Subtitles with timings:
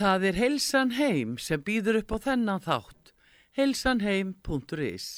[0.00, 3.10] Það er Heilsan Heim sem býður upp á þennan þátt.
[3.52, 5.08] heilsanheim.is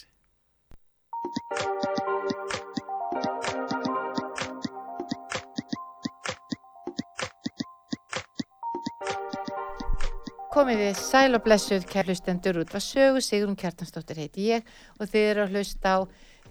[10.51, 14.67] Komið þið sæl og blessuð kærlustendur út var sögu Sigrun Kjartansdóttir heiti ég
[14.99, 15.99] og þið eru að hlusta á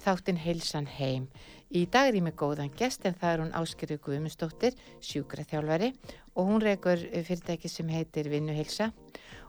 [0.07, 1.27] þáttinn Heilsan heim.
[1.71, 4.73] Í dag er ég með góðan gest en það er hún Áskeri Guðmundsdóttir,
[5.07, 5.93] sjúkraþjálfari
[6.35, 8.89] og hún reykur fyrirtæki sem heitir Vinnuheilsa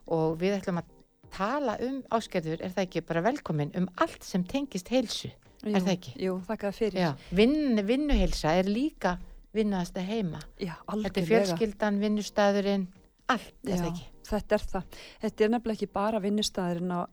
[0.06, 0.92] og við ætlum að
[1.34, 5.32] tala um Áskerður, er það ekki bara velkomin um allt sem tengist heilsu,
[5.64, 6.14] Jú, er það ekki?
[6.22, 7.00] Jú, þakka það fyrir.
[7.02, 9.16] Já, Vinn, vinnuheilsa er líka
[9.54, 10.40] vinnuðasta heima.
[10.58, 11.28] Já, Þetta er algjörlega.
[11.32, 12.86] fjölskyldan, vinnustæðurinn,
[13.34, 14.06] allt, er það Já, ekki?
[14.28, 14.96] Þetta er það.
[15.24, 17.04] Þetta er nefnilega ekki bara vinnustæðurinn uh,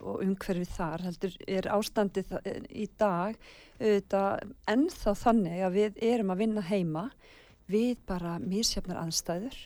[0.00, 3.38] og umhverfið þar, heldur er ástandið eh, í dag
[3.78, 7.04] ennþá þannig að við erum að vinna heima
[7.70, 9.58] við bara mísjöfnar aðstæður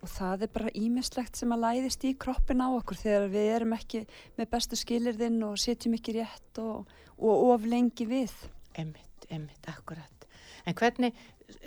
[0.00, 3.74] og það er bara ímislegt sem að læðist í kroppin á okkur þegar við erum
[3.76, 4.04] ekki
[4.38, 6.88] með bestu skilirðinn og sitjum ekki rétt og,
[7.18, 8.32] og of lengi við.
[8.80, 10.26] Emmitt, emmitt, akkurat.
[10.64, 11.16] En hvernig,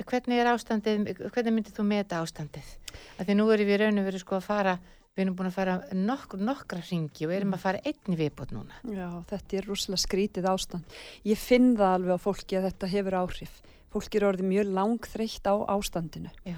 [0.09, 2.73] hvernig er ástandið, hvernig myndir þú meta ástandið?
[3.17, 4.75] Af því nú erum við raun og verið sko að fara,
[5.13, 8.79] við erum búin að fara nokk, nokkra ringi og erum að fara einni viðbót núna.
[8.89, 10.97] Já, þetta er rúslega skrítið ástand.
[11.27, 13.59] Ég finn það alveg á fólki að þetta hefur áhrif.
[13.93, 16.33] Fólki er orðið mjög langþreytt á ástandinu.
[16.47, 16.57] Já.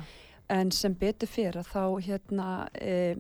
[0.50, 3.16] En sem betur fyrir að þá hérna, e,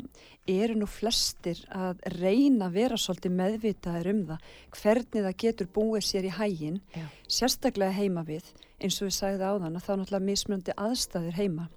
[0.45, 4.51] eru nú flestir að reyna að vera svolítið meðvitaðir um það.
[4.77, 7.07] Hvernig það getur búið sér í hægin, Já.
[7.27, 11.67] sérstaklega heima við, eins og við sagði áðan að þá náttúrulega mismunandi aðstæður heima.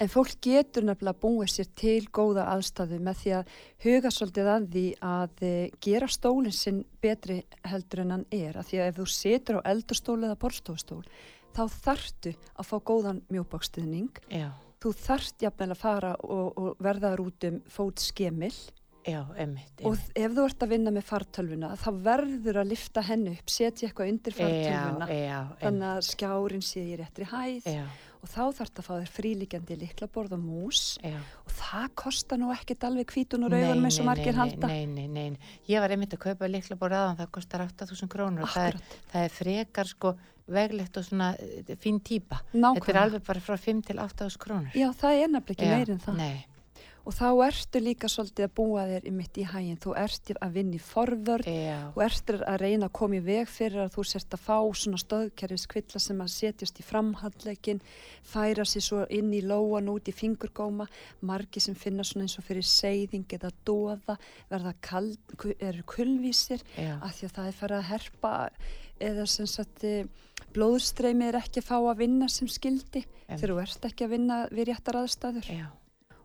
[0.00, 3.50] En fólk getur nefnilega búið sér til góða aðstæðu með því að
[3.84, 5.52] huga svolítið að því að e,
[5.84, 8.56] gera stólinn sinn betri heldur en hann er.
[8.56, 11.02] Af því að ef þú setur á eldurstól eða borstofstól
[11.56, 14.20] þá þartu að fá góðan mjóbákstuðning.
[14.30, 18.54] Já, Þú þart jafnvel að fara og, og verða út um fót skemil
[19.04, 20.12] já, emmitt, og emmitt.
[20.16, 24.12] ef þú ert að vinna með fartölvuna þá verður að lifta henni upp, setja eitthvað
[24.14, 25.10] undir fartölvuna.
[25.10, 27.84] Já, já, Þannig að skjárin sé í réttri hæð já,
[28.20, 31.20] og þá þarf það að fá þér frílíkjandi liklaborð og mús já.
[31.44, 34.72] og það kostar nú ekkert alveg kvítun og rauðan með svo margir halda.
[34.72, 35.54] Nei, nei, nei.
[35.68, 38.82] Ég var einmitt að kaupa líkla búið aðan, það kostar 8.000 krónur og það er,
[39.12, 40.16] það er frekar sko
[40.52, 42.42] veglegt og svona eh, fín típa.
[42.52, 44.78] Þetta er alveg bara frá 5 til 8.000 krónur.
[44.78, 46.20] Já, það er nefnilega ekki meir en það.
[46.20, 46.34] Nei,
[47.08, 49.78] Og þá ertu líka svolítið að búa þér í mitt í hæginn.
[49.80, 53.94] Þú ert að forvörð já, og ert að reyna að koma í veg fyrir að
[53.94, 57.80] þú sért að fá svona stöðkerfis kvilla sem að setjast í framhandleikin,
[58.22, 60.86] færa sér svo inn í lóan út í fingurgóma,
[61.24, 64.18] margi sem finna svona eins og fyrir seyðing eða dóða,
[64.52, 65.18] verða kald,
[65.58, 68.34] eru kulvísir að því að það er farið að herpa
[69.00, 70.06] eða sem sagt eh,
[70.54, 73.38] blóðstreimi er ekki að fá að vinna sem skildi Em.
[73.38, 75.48] þegar þú ert ekki að vinna við réttar aðstæður.
[75.54, 75.66] Já,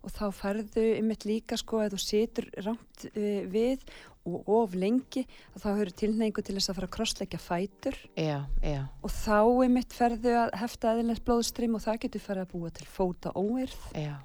[0.01, 3.85] og þá færðu ymitt líka sko að þú situr rangt uh, við
[4.25, 5.21] og of lengi
[5.53, 7.99] að þá hefur tilneingu til þess að fara að krossleggja fætur.
[8.17, 9.37] Já, já, og þá
[9.67, 13.77] ymitt ferðu að hefta eðilegt blóðstrím og það getur farið að búa til fóta óeirð
[13.93, 14.15] já,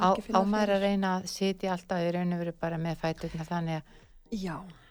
[0.00, 3.44] Á, á maður að reyna að sitja alltaf í raun og veru bara með fæturna
[3.48, 3.94] þannig að,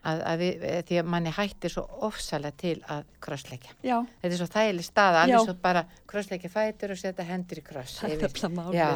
[0.04, 3.72] að, að við, eh, því að manni hættir svo ofsalega til að krossleggja.
[3.84, 5.46] já, Þetta er svo þægileg staða, alveg Já.
[5.46, 8.00] svo bara krossleggja fætur og setja hendur í kross.
[8.00, 8.34] það er.
[8.74, 8.90] Já,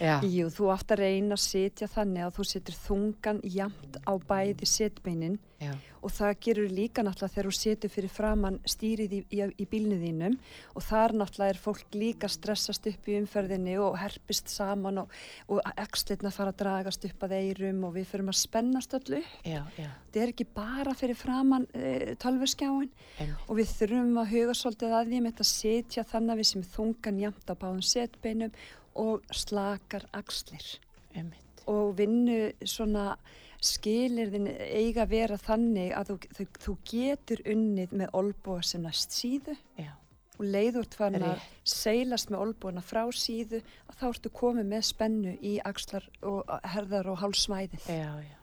[0.00, 4.12] já, Jú, þú átt að reyna að sitja þannig að þú situr þungan jamt á
[4.18, 9.20] bæði setbeinin já, og það gerur líka náttúrulega þegar þú setur fyrir framann stýrið í,
[9.36, 10.36] í, í bílnu þínum
[10.74, 15.12] og þar náttúrulega er fólk líka stressast upp í umferðinni og herpist saman og,
[15.52, 19.22] og ekslitna fara að dragast upp að eirum og við förum að spennast öllu.
[19.44, 23.44] já, já, Þetta er ekki bara fyrir framann e, tölvuskjáin emmitt.
[23.46, 26.64] og við þurfum að huga svolítið að því með þetta setja þannig að við sem
[26.74, 28.56] þungan jamt á báðum setbeinum
[28.98, 30.66] og slakar axlir.
[31.14, 33.12] Emmitt, og vinnu svona
[33.60, 39.12] skilirðin eiga að vera þannig að þú, þú, þú getur unnið með olbúa sem næst
[39.16, 39.90] síðu já,
[40.38, 43.60] og leiður farin að seilast með olbúana frá síðu
[43.90, 47.88] að þá ertu komið með spennu í axlar og herðar og hálsmæðið.
[47.88, 48.36] já, já.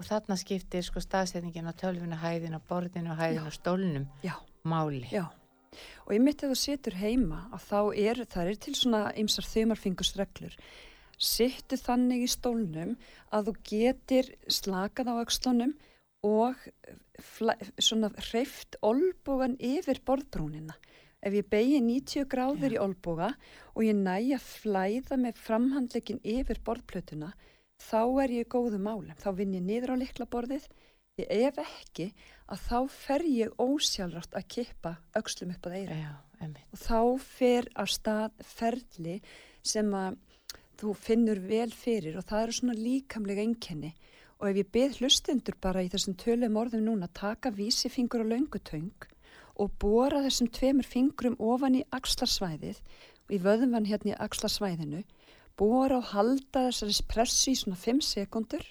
[0.00, 4.32] Og þarna skiptir sko staðsetningin á tölvuna, hæðin á borðinu og hæðin á stólnum Já,
[4.64, 5.02] máli.
[5.12, 5.26] já.
[6.06, 9.44] Og ég mitt ef þú situr heima að þá er, það er til svona ymsar
[9.46, 10.56] þumarfingusreglur.
[11.20, 12.96] Sittu þannig í stólnum
[13.28, 15.74] að þú getur slakað á axlunum
[16.24, 16.56] og
[17.80, 20.76] svona hreift olbúgan yfir borðbrúnina.
[21.20, 23.34] Ef ég begi 90 gráður í olbúga
[23.74, 27.34] og ég næ að flæða með framhandleikin yfir borðplötuna,
[27.76, 29.12] þá er ég í góðu málum.
[29.20, 30.64] Þá vinn ég niður á liklaborðið,
[31.16, 32.08] því ef ekki,
[32.48, 36.00] að þá fer ég ósjálfrátt að kippa öxlum upp að eira
[36.40, 36.64] emmitt.
[36.72, 39.20] og þá fer á stað ferli
[39.60, 40.16] sem að
[40.80, 43.94] þú finnur vel fyrir og það eru svona líkamlega einkenni.
[44.40, 49.08] Og ef ég byrð hlustendur bara í þessum tölum orðum núna taka vísifingur og löngutöng
[49.60, 55.02] og bóra þessum tveimur fingrum ofan í axlarsvæðið og í vöðumann hérna í axlarsvæðinu
[55.60, 58.64] bóra og halda þessari pressu í svona 5 sekundur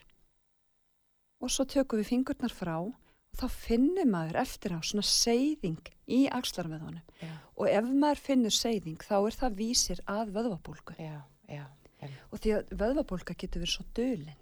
[1.39, 6.23] og svo tökum við fingurnar frá og þá finnir maður eftir á svona seyðing í
[6.33, 10.97] axlarveðunum Já, og ef maður finnur seyðing þá er það vísir að vöðvabólgu.
[10.97, 11.63] Já, já,
[12.05, 14.37] em, og því að vöðvabólga getur verið svo dölin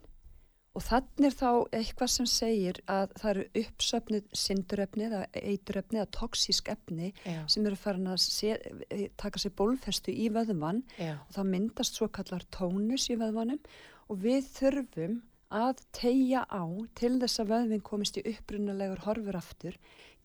[0.77, 6.09] og þannig er þá eitthvað sem segir að það eru uppsöfnið syndurefni eða eiturefni eða
[6.19, 8.57] toksísk efni já, sem eru farin að sé,
[8.91, 13.63] eh, taka sér bólfestu í vöðvan já, og þá myndast svo kallar tónus í vöðvanum
[14.07, 15.17] og við þurfum
[15.57, 16.63] að tegja á
[16.99, 19.77] til þess að vöðvin komist í upprunalegur horfur aftur,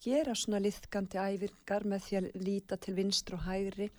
[0.03, 3.91] gera svona liðkandi æfingar með því að líta til vinstru og hægri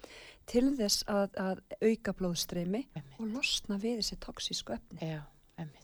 [0.49, 2.83] til þess að, að auka blóðstreymi
[3.19, 4.99] og losna við þessi toksísku efni.
[5.13, 5.21] já,
[5.57, 5.79] emmitt,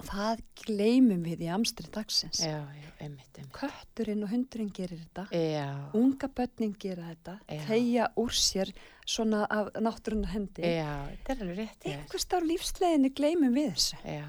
[0.00, 2.40] Og það gleymum við í amstri dagsins.
[2.40, 7.60] já, já, emmitt, emmitt, Kötturinn og hundurinn gerir þetta, já, unga börnin gera þetta, Já.
[7.68, 8.72] tegja úr sér
[9.06, 10.62] svona af náttúrunar hendi.
[10.64, 14.00] já, þetta er alveg rétt, Einhvers þar lífsleginni gleymum við þessu.
[14.16, 14.24] já,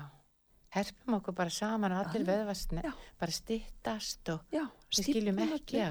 [0.75, 2.93] herpum okkur bara saman og allir veðvastni, já.
[3.19, 5.83] bara stittast og Já, við skiljum ekki,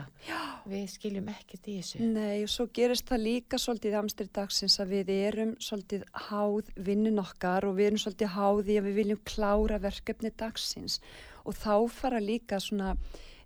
[0.73, 4.95] við skiljum ekkert í þessu, Nei, og svo gerist það líka svolítið amstri dagsins að
[4.97, 9.23] við erum svolítið háð vinnun okkar og við erum svolítið háð í að við viljum
[9.33, 10.99] klára verkefni dagsins.
[11.43, 12.95] Og þá fara líka svona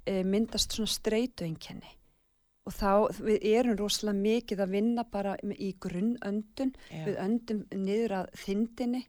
[0.05, 1.97] e, myndast svona streytuenkenni
[2.67, 8.17] og þá við erum rosalega mikið að vinna bara í grunnöndun, já, við öndum niður
[8.20, 9.05] að þindinni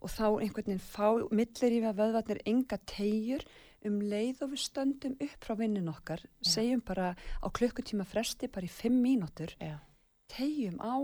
[0.00, 3.44] og þá einhvern veginn fá millir í að vöðvarnir enga tegjur
[3.88, 6.50] um leið og við stöndum upp frá vinnin okkar, Já.
[6.54, 9.54] segjum bara á klukkutíma fresti bara í fimm mínútur,
[10.28, 10.96] tegjum á,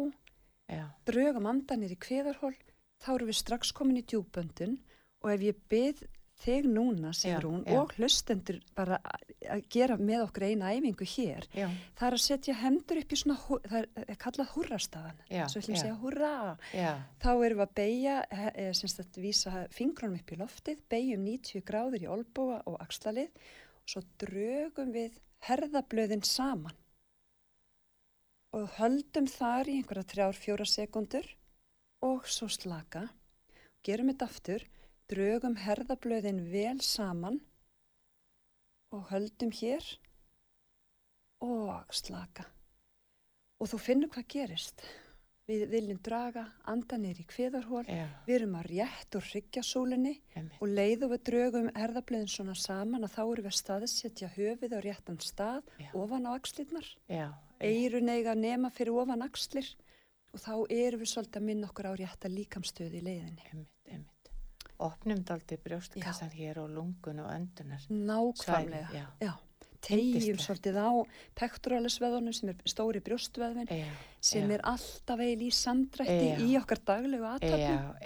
[0.68, 2.54] já, drögum andanir í kviðarhól,
[3.00, 4.78] þá erum við strax komin í djúböndun
[5.24, 6.04] og ef ég byrð
[6.44, 7.76] þig núna, segir Já, hún, já.
[7.80, 12.22] og hlustendur bara að- að gera með okkur eina æfingu hér, já, það er að
[12.26, 15.80] setja hendur upp í svona, það er- kallað húrrastaðan, Já, svo ætlum já.
[15.82, 18.16] segja húrra, já, þá erum við að beigja,
[18.54, 23.30] e, semst að vísa fingrunum upp í loftið, beigjum 90 gráður í olbúa og axlalið
[23.32, 25.12] og svo drögum við
[25.48, 26.72] herðablöðin saman.
[28.56, 31.26] Og höldum þar í einhverja þrjár, fjóra sekundur
[32.02, 33.08] og svo slaka,
[33.84, 34.64] gerum þetta aftur,
[35.10, 37.40] drögum herðablöðin vel saman
[38.94, 39.84] og höldum hér
[41.44, 42.46] og slaka.
[43.60, 44.82] Og þú finnur hvað gerist.
[45.46, 50.56] Við viljum draga andanir í kviðarhól, já, við erum að rétt og hryggja sólinni emmitt,
[50.58, 54.78] og leiðum við drögum herðablöðin svona saman að þá erum við að staðsetja höfið á
[54.82, 55.92] réttan stað Já.
[55.94, 56.88] ofan á axlirnar.
[57.06, 57.28] já,
[57.62, 59.70] Eirun eiga að nema fyrir ofan axlir
[60.34, 63.46] og þá erum við svolítið að minna okkur á rétta líkamstöð í leiðinni.
[63.52, 64.15] emmitt, emmitt,
[64.78, 68.88] opnum daldi brjóstkassan hér og lungun og öndunar, Nákvæmlega.
[68.88, 69.06] Svæði, já.
[69.20, 69.32] Já.
[69.86, 70.88] Tegjum svolítið á
[71.38, 73.84] pektoralisveðunum sem er stóri brjóstvöðvin já,
[74.24, 74.54] sem já.
[74.56, 76.38] er alltaf eil í samdrætti Já.
[76.42, 77.60] í okkar daglegu aðtöfnum.
[77.60, 78.00] já,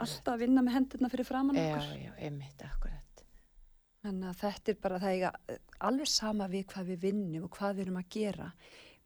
[0.00, 1.98] Alltaf að vinna með hendurna fyrir framann já, okkur.
[2.06, 3.24] já, emmitt, akkurat,
[4.00, 5.32] Þannig að þetta er bara það eiga
[5.90, 8.46] alveg sama við hvað við vinnum og hvað við erum að gera.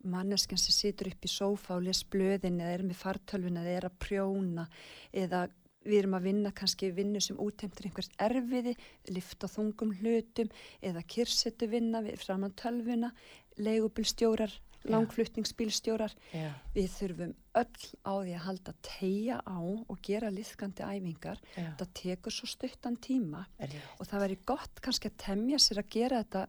[0.05, 3.87] Manneskjan sem situr upp í sófa og les blöðin eða er með fartölvin eða er
[3.89, 4.69] að prjóna
[5.11, 5.49] eða
[5.85, 8.75] við erum að vinna kannski vinnu sem útheimtur einhvert erfiði,
[9.13, 10.51] lifta þungum hlutum
[10.83, 13.13] eða kyrsetu vinna við framann tölvuna,
[13.59, 14.53] leigubilstjórar,
[14.85, 16.13] langflutningsbílstjórar.
[16.33, 21.39] já, Við þurfum öll á því að halda tegja á og gera liðkandi æfingar.
[21.57, 25.81] já, Þetta tekur svo stuttan tíma rétt, og það væri gott kannski að temja sér
[25.81, 26.43] að gera þetta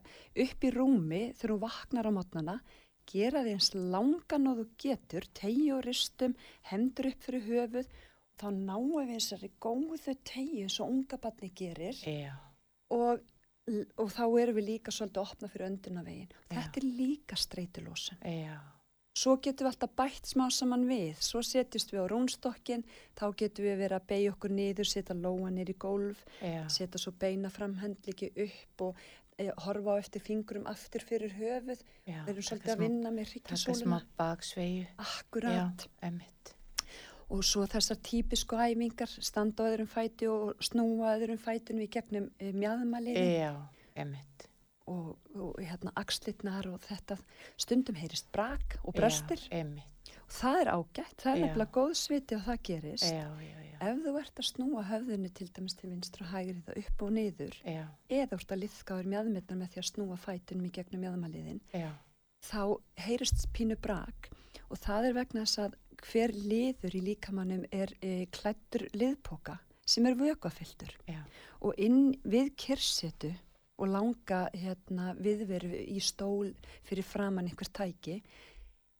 [0.46, 2.58] upp í rúmi þegar þú vaknar á mótnana
[3.06, 6.34] gera því eins langan og þú getur tegi og ristum,
[6.68, 7.86] hendur upp fyrir höfuð
[8.40, 11.96] þá náum við þessari góðu eins og unga barni gerir.
[12.04, 12.34] Já,
[12.94, 13.20] og,
[13.98, 16.48] og þá erum við líka svolítið að opna fyrir öndunavegin Já.
[16.54, 18.56] þetta er líka streytulósun já,
[19.16, 22.82] Svo getum við alltaf bætt smá saman við, svo setjumst við á rúnstokkin,
[23.16, 26.20] þá getum við verið að beigja okkur niður, setja lóa niður í gólf,
[26.68, 29.00] setja svo beina framhendliki upp og
[29.40, 31.80] e, horfa á eftir fingrum aftur fyrir höfuð.
[32.04, 34.02] Við erum svolítið að smá- vinna með taka smá hryggjasóluna.
[34.20, 35.88] baksveigu, já, Akkurat.
[36.10, 36.55] emmitt,
[37.34, 42.28] Og svo þessar típisku æfingar, standa á öðrum fæti og snúa öðrum fætunum í gegnum
[42.38, 43.50] e, mjadmaliði já,
[43.98, 44.46] emmitt,
[44.86, 47.16] og, og hérna axlitnar og þetta.
[47.58, 49.42] Stundum heyrist brak og bröstir.
[49.50, 53.04] já, emmitt, Og það er ágætt, það er nefnilega góð sviti og það gerist.
[53.10, 56.62] já, já, já, Ef þú ert að snúa höfðinu til dæmis til vinstra og hægri
[56.64, 57.56] það upp og niður
[58.08, 61.90] eða þú ert að liðkaður mjadmirnar með því að snúa fætunum í gegnum mjadmaliðin já,
[62.46, 62.62] þá
[63.04, 64.30] heyrist pínu brak
[64.70, 70.06] og það er vegna þess að hver liður í líkamannum er e, klættur liðpoka sem
[70.08, 71.20] er vökuafyldur já,
[71.62, 73.32] og inn við kyrsetu
[73.76, 76.52] og langa hérna, viðveru í stól
[76.86, 78.16] fyrir framann einhver tæki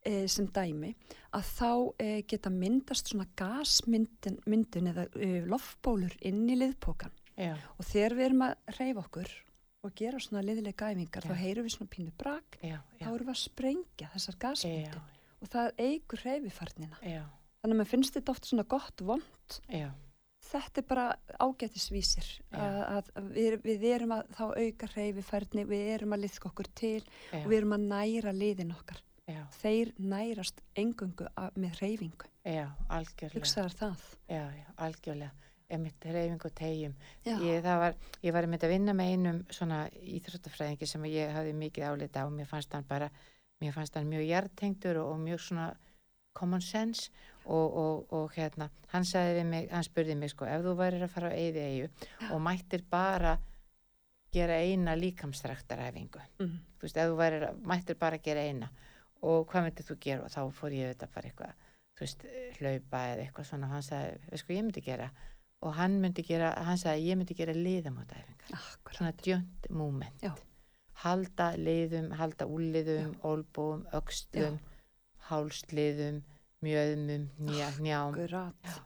[0.05, 0.93] e, sem dæmi
[1.37, 1.71] að þá
[2.03, 7.15] e, geta myndast svona gasmyndun myndun eða e, loftbólur inn í liðpokan.
[7.37, 9.33] Já, og þegar við erum að reyfa okkur
[9.87, 11.31] og gera svona liðilega æfingar Já.
[11.31, 15.71] þá heyrum við svona pínu brak þá erum við að sprengja þessar gasmyndun og það
[15.79, 19.91] eigur reyfifarnina þannig að maður finnst þetta oft svona gott vond já,
[20.51, 21.07] þetta er bara
[21.43, 22.29] ágætisvísir.
[22.55, 27.01] Að, að við, við erum að þá auka reyfifærni, við erum að liðka okkur til
[27.01, 29.03] já, og við erum að næra liðin okkar.
[29.27, 33.35] Já, þeir nærast engungu að, með reyfingu já, algjörlega.
[33.35, 34.05] hugsaðar það.
[34.31, 35.53] Já, já, algjörlega.
[35.67, 36.93] Emitt reyfing og tegjum.
[37.27, 41.89] Ég, var, ég var einmitt að vinna með einum svona íþróttafræðingi sem ég hafði mikið
[41.91, 42.31] álita á.
[42.31, 43.09] Mér fannst hann bara,
[43.61, 45.67] mér fannst hann mjög hjartengdur og, og mjög svona
[46.37, 47.11] common sense
[47.45, 49.05] og, og, og hérna, hann
[49.49, 51.89] mig, hann spurði mig sko, ef þú værir að fara á eyði eigu
[52.33, 53.37] og mættir bara
[54.33, 56.21] gera eina líkamstræktaræfingu.
[56.41, 56.59] mm.
[56.77, 58.69] Þú veist, ef þú værir, að- mættir bara gera eina.
[59.23, 60.25] Og hvað myndir þú gera?
[60.25, 61.53] Og þá fór ég þetta bara eitthvað,
[61.97, 62.27] þú veist,
[62.59, 65.11] hlaupa eða eitthvað svona, hann sagði, veist hvað ég myndi gera?
[65.63, 70.35] Og hann myndi gera, hann sagði ég myndi gera liðamátæfingar, svona joint movement, Já.
[71.03, 74.59] Halda liðum, halda úliðum, olbúum, öxlum,
[75.29, 76.23] hálsliðum,
[76.65, 78.55] mjöðmum, njá, njám, Akkurat.
[78.65, 78.77] Já.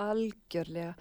[0.00, 0.94] algjörlega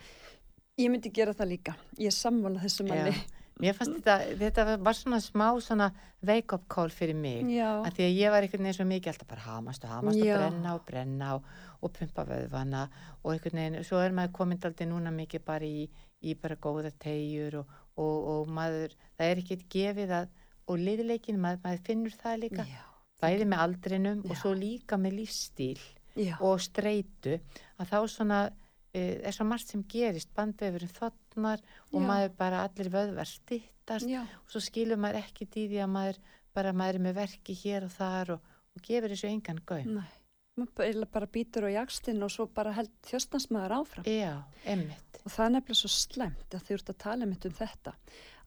[0.80, 3.28] ég myndi gera það líka ég er sammála þessu manni Já.
[3.60, 5.90] Mér fannst þetta, þetta var svona smá svona
[6.24, 7.44] wake up call fyrir mig.
[7.52, 7.84] Já.
[7.92, 10.38] því að ég var einhvern veginn svo mikið alltaf bara hamast og hamast Já.
[10.38, 11.50] og brenna og brenna og,
[11.84, 12.86] og pumpa vöðvana
[13.20, 15.90] og einhvern veginn, svo er maður komin aldrei núna mikið bara í,
[16.24, 20.32] í bara góða tegjur og, og, og maður, það er ekki gefið að,
[20.70, 22.82] og liðleikin, maður, maður finnur það líka, Já.
[23.24, 24.40] bæði með aldrinum og Já.
[24.44, 25.80] svo líka með lífstíl
[26.16, 26.36] Já.
[26.46, 27.40] og streitu,
[27.80, 32.92] að þá svona, uh, er svo margt sem gerist, bandvefurinn þotnar og maður bara allir
[32.94, 36.22] vöðvar stittast og svo skilur maður ekki því að maður
[36.54, 39.94] bara maður er með verki hér og þar og, og gefur þessu engan gaum.
[40.00, 40.16] Nei.
[40.60, 44.04] Maður bara- býtur á jakstinn og svo bara held þjóstansmaður áfram.
[44.10, 45.22] Já, emmitt.
[45.24, 47.94] Og það er nefnilega svo slemt að þau ert að tala mitt um þetta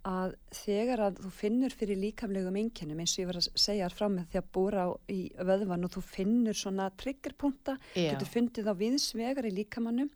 [0.09, 3.97] að þegar að þú finnur fyrir líkamlegum einkennum eins og ég var að segja þér
[3.99, 8.71] frá með því að búra í vöðvan og þú finnur svona triggerpunta, Já, getur fundið
[8.71, 10.11] á viðsvegar í líkamannum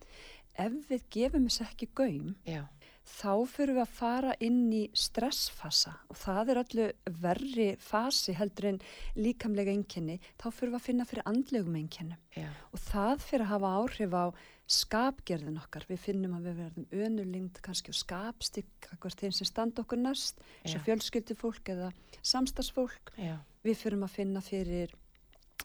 [0.57, 2.65] ef við gefum þess ekki gaum já,
[3.07, 6.87] þá fyrir við að fara inn í stressfasa og það er öllu
[7.23, 8.81] verri fasi heldur en
[9.19, 13.53] líkamlega einkenni, þá fyrir við að finna fyrir andlegum einkennum já, og það fyrir að
[13.55, 14.25] hafa áhrif á
[14.67, 15.85] skapgerðin okkar.
[15.87, 20.41] Við finnum að við verðum önurlingd kannski og skapstikk hvert þeim sem standa okkur næst,
[20.65, 20.87] eins og Já.
[20.89, 23.13] fjölskyldufólk eða samstagsfólk.
[23.15, 24.91] já, Við fyrir að finna fyrir,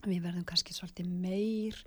[0.05, 1.81] við verðum kannski svolítið meir,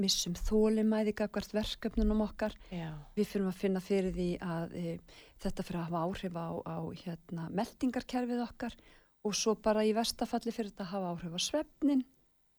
[0.00, 2.54] missum þólimæði gagvart verkefnunum okkar.
[2.72, 4.96] já, Við fyrir að finna fyrir því að e,
[5.42, 8.76] þetta fyrir að hafa áhrif á, á hérna, meldingarkerfið okkar
[9.22, 12.04] og svo bara í vestafalli fyrir þetta að hafa áhrif á svefnin,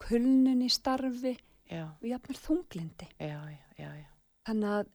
[0.04, 1.36] kulnun í starfi
[1.70, 3.10] já, og jafnvel þunglindi.
[3.20, 4.10] já, já, já, já,
[4.48, 4.92] Þannig að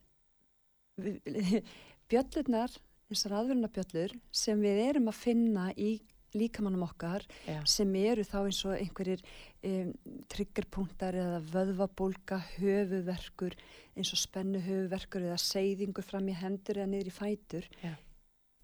[2.11, 2.73] bjöllurnar,
[3.09, 5.99] þessar aðvörunabjöllur sem við erum að finna í
[6.37, 7.25] líkamannum okkar
[7.68, 9.23] sem eru þá eins og einhverjir
[9.67, 9.93] um,
[10.31, 13.57] triggerpunktar eða vöðvabólka, höfuverkur,
[13.97, 17.71] eins og spennu höfuverkur eða seyðingur fram í hendur eða niður í fætur.
[17.83, 17.95] Já.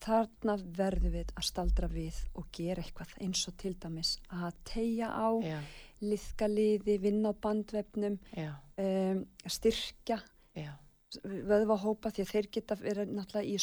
[0.04, 5.08] Þarna verðum við að staldra við og gera eitthvað eins og til dæmis að tegja
[5.08, 5.58] á, já,
[6.04, 10.18] liðka liði, vinna á bandvefnum, um, styrkja
[10.58, 10.74] já,
[11.22, 13.58] vöðvahópa því að þeir geta verið náttúrulega í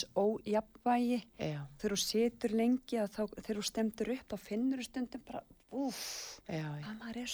[1.37, 5.25] já, þegar þú situr lengi að þá þegar þú stemtur upp þá finnur þú stundum
[5.27, 5.99] bara úf,
[6.51, 7.33] að maður er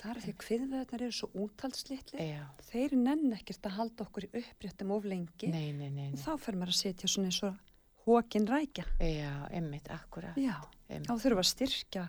[0.00, 4.28] það er því að kviðveðnar eru svo úttalslitli já, þeir nenn ekkert að halda okkur
[4.28, 5.50] í uppréttum of lengi.
[5.52, 7.58] Nei, nei, nei, og nei, þá fer maður að setja svona eins og
[8.06, 8.86] hókin rækja.
[9.02, 10.54] Já, emmitt, akkurat, já,
[10.86, 12.06] þá þurfum að styrkja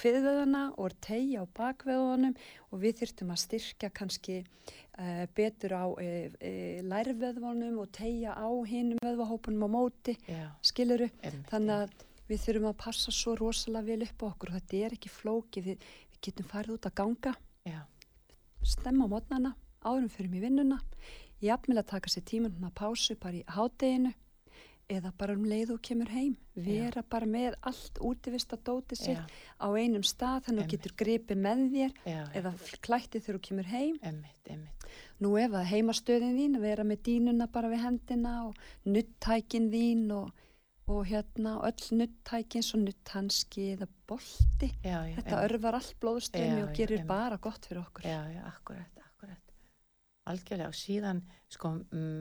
[0.00, 2.36] kviðveðana og tegja á bakveðunum
[2.70, 8.48] og við þurftum að styrkja kannski uh, betur á uh, uh, lærveðvunum og tegja á
[8.70, 10.16] hinum veðvahópunum á móti.
[10.64, 11.10] Skiluru,
[11.50, 11.98] þannig að
[12.30, 15.64] við þurfum að passa svo rosalega vel upp á okkur og þetta er ekki flóki,
[15.66, 17.34] við, við getum farið út að ganga,
[17.66, 17.80] já,
[18.62, 20.80] stemma á mótnana, áðurum fyrir mig vinnuna,
[21.42, 24.16] jafnvel að taka sér tíman að pásu bara í hádeginu.
[24.90, 29.20] Eða bara um leið og kemur heim, vera bara með allt útivist að dóti já,
[29.62, 33.68] á einum stað þannig að getur gripið með þér já, eða klættið þegar þú kemur
[33.70, 34.00] heim.
[34.02, 34.88] emmitt, emmitt,
[35.22, 40.34] Nú ef að heimastöðin þín, vera með dínuna bara við hendina og nuttækin þín og,
[40.90, 44.72] og hérna öll nuttækin svo nutthanski eða bolti.
[44.84, 48.04] já, já, Þetta emmitt, örfar allt blóðströmi Já, og já, gerir bara gott fyrir okkur.
[48.10, 48.96] já, já, akkurat,
[50.30, 51.70] algjörlega og síðan sko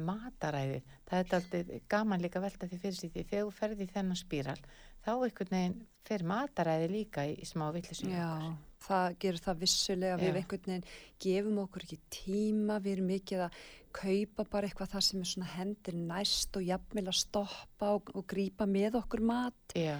[0.07, 4.17] mataræði það er alltaf gaman líka velta því fyrir því þegar þú ferði í þennan
[4.19, 4.57] spíral
[5.05, 5.75] þá einhvern veginn
[6.07, 8.29] fer mataræði líka í, í smá villisum Já,
[8.87, 10.37] það gerur það vissulega við Já.
[10.41, 10.87] einhvern veginn
[11.25, 13.59] gefum okkur ekki tíma, við erum mikið að
[13.95, 18.25] kaupa bara eitthvað það sem er svona hendir næst og jafnvel að stoppa og, og
[18.29, 19.75] grípa með okkur mat.
[19.77, 19.97] Já,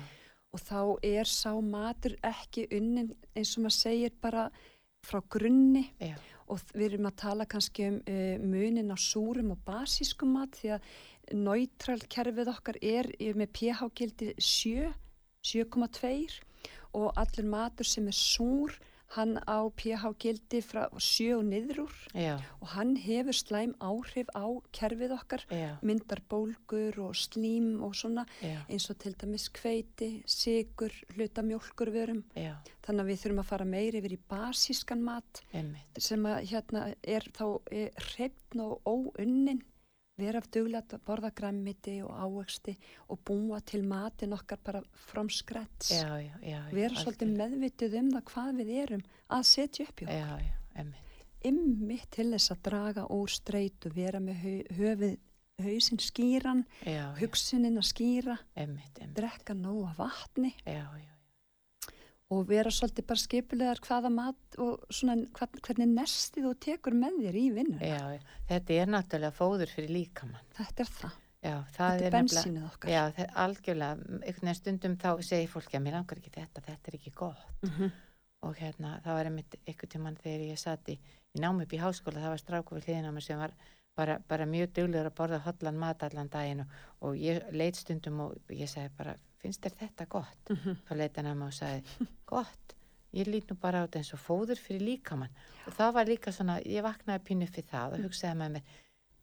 [0.53, 4.47] og þá er sá matur ekki unnin eins og maður segir bara
[5.05, 5.85] frá grunni.
[6.01, 6.15] Já,
[6.49, 10.71] og við erum að tala kannski um uh, munin á súrum og basískum mat því
[10.77, 10.87] að
[11.37, 14.89] neutral kerfið okkar er í- með pH-gildi 7,
[15.45, 16.39] 7,2
[16.97, 18.73] og allur matur sem er súr
[19.15, 24.45] hann á pH-gildi frá 7 og niður úr já, og hann hefur slæm áhrif á
[24.75, 30.11] kerfið okkar já, myndar bólgur og slím og svona já, eins og til dæmis kveiti,
[30.29, 32.21] sigur, hluta mjólkurvörum.
[32.37, 32.53] Já,
[32.85, 36.85] þannig að við þurfum að fara meiri yfir í basískan mat einmitt, sem að hérna
[37.01, 37.45] er þá
[38.11, 39.63] hreifn og óunnin
[40.19, 42.75] vera duglega að borða græmmiti og ávexti
[43.09, 45.91] og búa til matin okkar bara from scratch.
[45.93, 49.05] Já, já, já, vera svolítið meðvitið um það hvað við erum
[49.37, 50.27] að setja upp já,
[50.75, 55.17] einmitt, ymmi til þess að draga úr streitu vera með hau, höfuð
[55.59, 58.37] hausinn skýran, já, já, hugsunin að skýra
[59.15, 60.53] drekka nóga vatni.
[60.63, 61.18] Já, já,
[62.29, 67.15] og vera svolítið bara skipulegar hvaða mat og svona hvern, hvernig nestið þú tekur með
[67.23, 67.87] þér í vinnuna.
[67.89, 68.19] já,
[68.51, 71.15] þetta er náttúrulega fóður fyrir líkamann, Þetta er það.
[71.41, 72.91] já, það Þetta er er bensínið okkar.
[72.93, 76.87] já, það, algjörlega, einhvern veginn stundum þá segir fólki að mér langar ekki þetta, þetta
[76.93, 77.91] er ekki gott, Mm -hmm.
[78.43, 80.99] og hérna það var einmitt einhvern tímann þegar ég satt í,
[81.35, 83.51] í námi upp í háskóla, það var stráku við hliðina á mér sem var
[83.97, 86.67] bara, bara mjög duglegur að borða hotlan mat allan daginn og,
[87.01, 90.51] og ég leit stundum og ég sagði bara finnst þér þetta gott?
[90.87, 92.75] þá leit hann að mig og sagði gott,
[93.17, 95.35] ég lít nú bara á þetta eins og fóður fyrir líkamann.
[95.67, 98.73] Og það var líka svona, ég vaknaði pínu fyrir það og hugsaði með mér,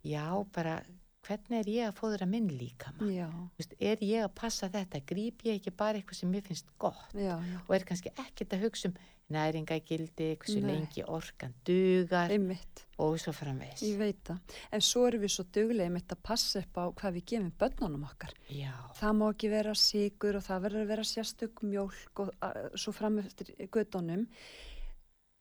[0.07, 0.79] já bara
[1.27, 5.59] hvernig er ég að fóðura minn Þú veist, er ég að passa þetta, gríp ég
[5.61, 7.61] ekki bara eitthvað sem mér finnst gott já, já.
[7.67, 8.99] og er kannski ekkert að hugsa um
[9.35, 10.69] næringagildi, hversu Nei.
[10.71, 13.83] lengi orkan dugar Einmitt, og svo framvegis.
[13.83, 14.59] ég veit það.
[14.73, 18.05] En svo erum við svo duglega með að passa upp á hvað við gefum börnunum
[18.07, 18.35] okkar.
[18.55, 22.53] Já, Það má ekki vera sigur og það verður að vera sérstök mjólk og a,
[22.79, 24.29] svo fram eftir gödunum.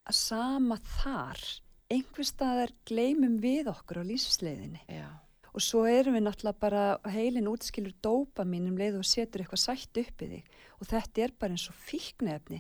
[0.06, 1.46] Að sama þar,
[1.94, 4.82] einhver staðar gleymum við okkur á lífsleiðinni.
[4.90, 5.08] já,
[5.56, 10.00] Og svo erum við náttúrulega bara, heilin útskilur dópa mínum leið og setur eitthvað sætt
[10.02, 10.50] upp í þig.
[10.82, 12.60] Og þetta er bara eins og fíknefni.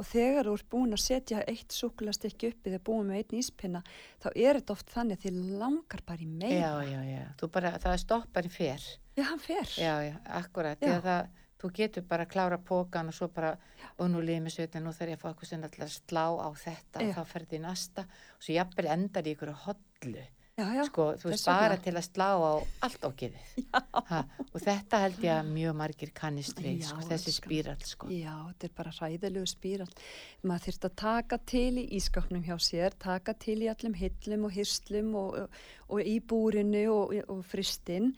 [0.00, 3.18] Og þegar þú ert búin að setja eitt súkulast ekki upp í þig, búin með
[3.20, 3.82] einn íspinna,
[4.22, 6.70] þá er þetta oft þannig að þið langar bara í já, meira.
[6.88, 8.86] já, já, þú bara, það stoppar í fyrr.
[9.18, 9.68] Já, hann fer.
[9.76, 10.86] Já, já, akkurat, Já.
[10.86, 11.28] því að það,
[11.60, 13.50] þú getur bara að klára pókan og svo bara,
[13.98, 16.48] og nú líður mér sveitin, nú þarf ég að fá eitthvað sem að slá á
[16.62, 17.10] þetta Já.
[17.10, 20.24] og þá ferði í næsta og svo jafnvel endar í ykkur hollu,
[20.58, 20.82] Já, já.
[20.88, 22.52] sko, þú veist, bara til að slá á
[22.86, 23.46] allt okkiðið.
[24.10, 28.08] Ha, og þetta held ég að mjög margir kannist við, Já, sko, þessi spírall, sko.
[28.10, 29.86] Já, þetta er bara hræðilegu spíral.
[30.42, 34.56] Maður þurft að taka til í ískapnum hjá sér, taka til í allum hillum og
[34.56, 35.62] hyrslum og, og,
[35.94, 38.10] og í búrinu og, og fristinn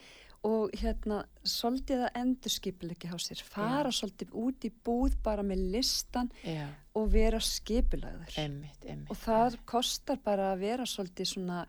[0.49, 3.45] og hérna svolítið að endurskipulegja hjá sér.
[3.47, 6.66] Fara svolítið út í búð bara með listan Já,
[6.99, 7.38] og vera
[8.42, 8.88] emmitt.
[9.07, 11.62] Og það kostar bara að vera svolítið svona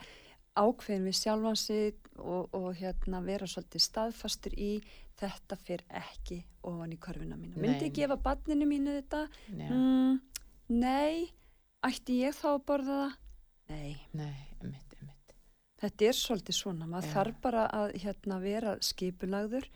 [0.60, 4.74] ákveðin við sjálfan sig og, og hérna vera svolítið staðfastur í
[5.20, 6.39] þetta fyrir ekki
[6.70, 7.58] ofan í körfuna mínu.
[7.58, 9.24] Nei, Myndi ég gefa barninu mínu þetta?
[9.54, 10.20] Mm,
[10.74, 11.32] nei,
[11.86, 13.20] ætti ég þá að borða það?
[13.74, 15.36] Nei, nei, emmitt, emmitt.
[15.82, 16.88] þetta er svolítið svona.
[16.89, 17.13] Maður Já.
[17.18, 19.70] þarf bara að hérna, vera skipulagður,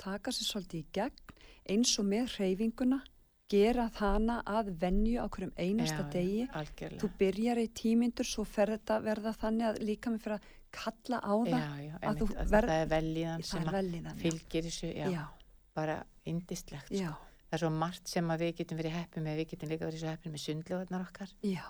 [0.00, 1.40] taka sér svolítið í gegn
[1.72, 3.02] eins og með hreyfinguna,
[3.52, 6.42] gera þana að venju á hverjum einasta Já, degi.
[6.60, 7.00] Algjörlega.
[7.02, 11.18] Þú byrjar í tímyndur, svo fer þetta verða þannig að líka mig fyrir að kalla
[11.20, 11.52] á það.
[11.52, 13.92] Já, já, að þú emmitt, að verð- þetta er velíðan það sem er að vel
[13.92, 14.22] í þannig.
[14.24, 15.26] fylgir þessu,
[15.74, 15.96] bara
[16.32, 17.12] indislegt, sko.
[17.52, 20.08] Það er svo margt sem við getum verið heppið með, við getum líka verið svo
[20.12, 21.64] heppið með sundljóðarnar okkar, já,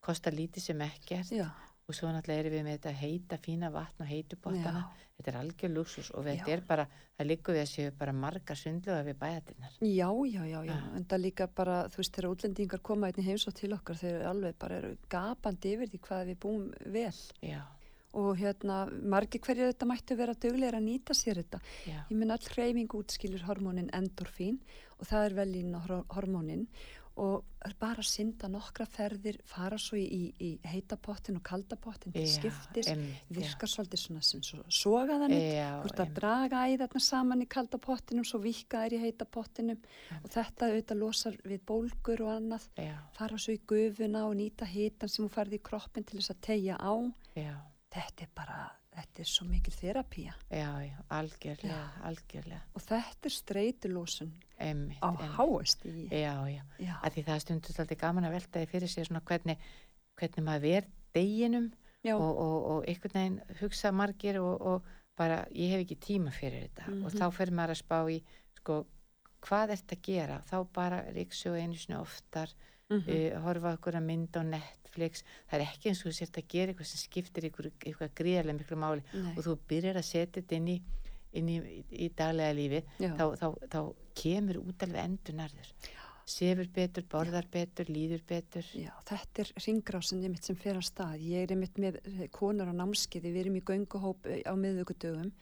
[0.00, 1.46] kostar lítið sem ekkert já,
[1.88, 5.06] og svo náttúrulega erum við með þetta heita fína vatn og heitubottana, já.
[5.16, 6.84] þetta er algjör luxus og þetta er bara,
[7.16, 9.72] það liggur við að séu bara margar sundljóðar við bæjatinnar.
[9.80, 10.76] Já, já, já, já, Já.
[10.98, 14.28] en það líka bara, þú veist, þegar útlendingar koma einnig heimsótt til okkar, þeir eru
[14.34, 17.16] alveg bara eru gapandi yfir því hvað við búum vel
[17.48, 17.62] Já,
[18.18, 21.60] og hérna, margir hverju þetta mættu vera duglegar að nýta sér þetta.
[21.88, 24.60] já, Ég minn all hreyfing útskilur hormónin endorfín
[24.98, 25.80] og það er vel inn á
[26.12, 26.66] hormónin
[27.18, 33.34] og bara synda nokkra ferðir, fara svo í, í, heitapottin og kaldapottin til skiptis, emmitt,
[33.34, 33.50] já.
[33.58, 35.42] svolítið svona sem svo sogaðanit.
[35.58, 39.26] Já, Þú ert að draga æðarna saman í kalda pottinum, svo vika þær í heita
[39.26, 39.82] pottinum
[40.22, 42.68] og þetta auðvitað losar við bólgur og annað.
[42.78, 46.36] Já, Fara svo í gufuna og nýta hitan sem þú farði í kroppin til þess
[46.36, 46.94] að tegja á.
[47.34, 47.54] já,
[47.94, 48.60] þetta er bara,
[48.98, 50.34] þetta er svo mikil þerapía.
[50.50, 51.80] Já, já, algjörlega,
[52.10, 56.08] algjörlega, og þetta er streytulósun einmitt, á háast í.
[56.10, 59.08] Já, já, Já, að því það er stundur svolítið gaman að velta því fyrir sér
[59.10, 59.58] svona hvernig,
[60.18, 61.70] hvernig maður ver deginum
[62.04, 66.30] já, og, og, og einhvern veginn hugsa margir og, og bara ég hef ekki tíma
[66.34, 66.86] fyrir þetta.
[67.02, 67.18] Og Mhm.
[67.18, 68.18] þá fyrir maður að spá í
[68.60, 68.86] sko,
[69.42, 70.42] hvað ert að gera?
[70.46, 72.52] Þá bara ríksu einu sinni oftar
[72.90, 74.44] mhm, uh, horfa okkur að mynda á
[74.88, 78.14] Netflix það er ekki eins og þú sért að gera eitthvað sem skiptir ykkur, eitthvað
[78.20, 79.04] gríðarlega miklu máli.
[79.12, 80.76] Nei, og þú byrjar að setja þetta inn í,
[81.38, 81.58] inn í,
[81.92, 83.80] í daglega lífi já, þá, þá, þá
[84.18, 85.72] kemur út alveg endur nærður
[86.28, 88.66] sefur betur, borðar betur, líður betur.
[88.76, 91.22] Já, þetta er ringrásin mitt sem fer á stað.
[91.24, 95.32] Ég er mitt með eh, konar á námskeiði, við erum í gönguhóp eh, á miðvíkudögum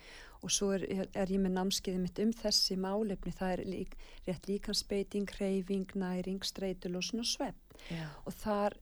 [0.46, 3.96] og svo er, er ég með námskeiði mitt um þessi málefni, það er lík,
[4.28, 7.65] rétt líkansbeiting, hreyfing, næring, streytulósun og svepp.
[7.90, 8.76] Já, og þar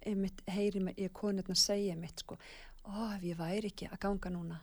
[0.54, 2.38] heyri ég konurna segja mitt sko,
[2.84, 4.60] ó ef ég væri ekki að ganga núna,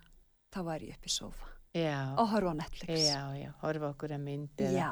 [0.54, 3.08] þá væri ég upp í sofa já, og horfa á Netflix.
[3.08, 4.92] já, já, horfa okkur að myndi Já,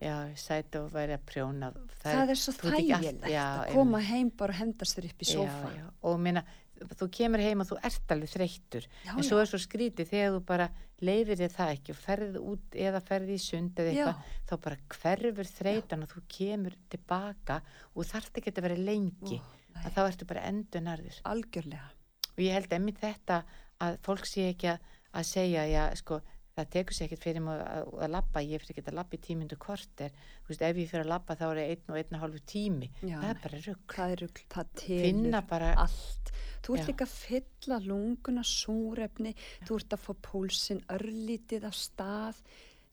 [0.00, 1.70] já, sæti og væri að prjóna.
[2.02, 5.72] Það, er svo þægilegt að koma heim bara og hendast þér upp í sofa.
[6.02, 6.44] og minna,
[6.98, 8.88] þú kemur heim og þú ert alveg þreyttur.
[9.06, 10.68] Já, en svo er svo skrítið þegar þú bara
[11.04, 14.54] leifir þér það ekki og ferðið út eða ferðið í sund eða já, eitthvað þá
[14.66, 17.60] bara hverfur þreytan og þú kemur tilbaka
[17.94, 19.40] og þarft ekki að vera lengi.
[19.40, 21.88] Ó, að þá ertu bara endur nærður algjörlega.
[22.34, 23.42] og ég held emmi þetta
[23.84, 24.78] að fólk sé ekki að,
[25.14, 26.20] að segja já, sko,
[26.54, 29.22] það tekur sér ekkert fyrir mig að, að, labba, ég fyrir ekki að labba í
[29.24, 30.12] tímundu korter
[30.48, 32.90] veist, ef ég fyrir að labba þá er það einn og einn og hálfu tími
[33.00, 36.34] Já, það er bara rugg það, er, það telur finna bara, allt.
[36.64, 36.90] Þú ert Já.
[36.92, 39.34] líka að fylla lunguna súrefni,
[39.66, 42.38] þú ert að fá púlsinn örlítið af stað,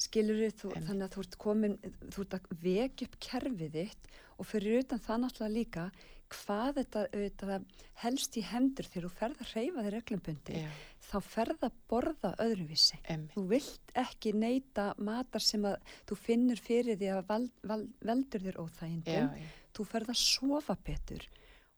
[0.02, 0.88] skilur þú, Einmitt.
[0.90, 1.78] þannig að þú ert komin,
[2.10, 5.86] þú ert að vekja upp kerfið þitt og fyrir utan það náttúrulega líka
[6.32, 7.60] hvað þetta, þetta
[8.04, 10.70] helst í hendur þegar þú ferð að reyfa þér reglumbundi, já,
[11.10, 13.02] þá ferð að borða öðruvísi.
[13.12, 17.84] emmi Þú vilt ekki neyta matar sem að þú finnur fyrir því að val, val,
[18.00, 21.30] veldur þér óþægindum já, þú ferð að sofa betur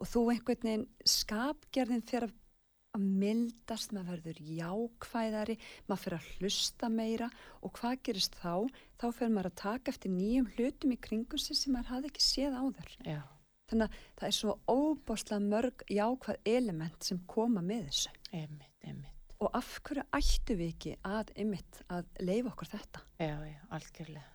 [0.02, 2.40] og þú einhvern veginn skapgerðin fyrir að
[2.94, 5.56] að mildast, maður verður jákvæðari,
[5.88, 7.30] maður fyrir að hlusta meira
[7.66, 8.70] og hvað gerist þá?
[9.02, 12.60] Þá fyrir maður að taka eftir nýjum hlutum í kringum sem maður hafði ekki séð
[12.60, 12.92] áður.
[13.02, 13.22] já,
[13.74, 18.12] Þannig að það er svo óbáslega mörg jákvæð element sem koma með þessu.
[18.32, 19.10] emmi, emmi
[19.44, 23.02] Og af hverju ættu við ekki að, einmitt, að leifa okkur þetta?
[23.18, 24.30] já, já, algjörlega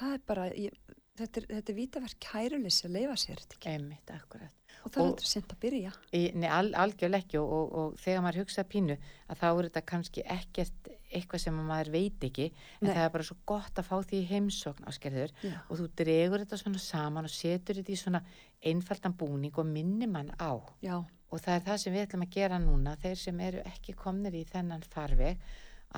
[0.00, 0.74] Það er bara, ég,
[1.20, 5.28] þetta er, þetta er vítaverk kæruleysi að leifa sér emmi, akkurat Og það er aldrei
[5.28, 5.90] sent að byrja.
[6.16, 9.66] Í, nei, al, algjörlega ekki og, og, og þegar maður hugsa pínu að þá er
[9.68, 10.79] þetta kannski ekkert
[11.10, 12.92] eitthvað sem maður veit ekki en Nei.
[12.94, 15.56] það er bara svo gott að fá því heimsókn áskerður Já.
[15.68, 18.22] og þú dregur þetta svona saman og setur þetta í svona
[18.70, 20.52] einfaldan búning og minnir mann á
[20.84, 20.96] Já,
[21.30, 24.36] og það er það sem við ætlum að gera núna þeir sem eru ekki komnir
[24.38, 25.42] í þennan farveg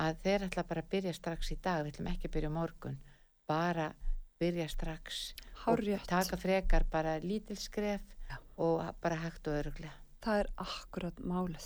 [0.01, 2.97] að þeir ætla bara að byrja strax í dag, við ætlum ekki að byrja morgun
[3.47, 3.91] bara
[4.41, 5.33] byrja strax
[5.65, 6.01] hárrétt.
[6.01, 8.37] og taka frekar bara lítil skref Já.
[8.57, 11.65] og bara hægt og öruglega Það er akkurat málið.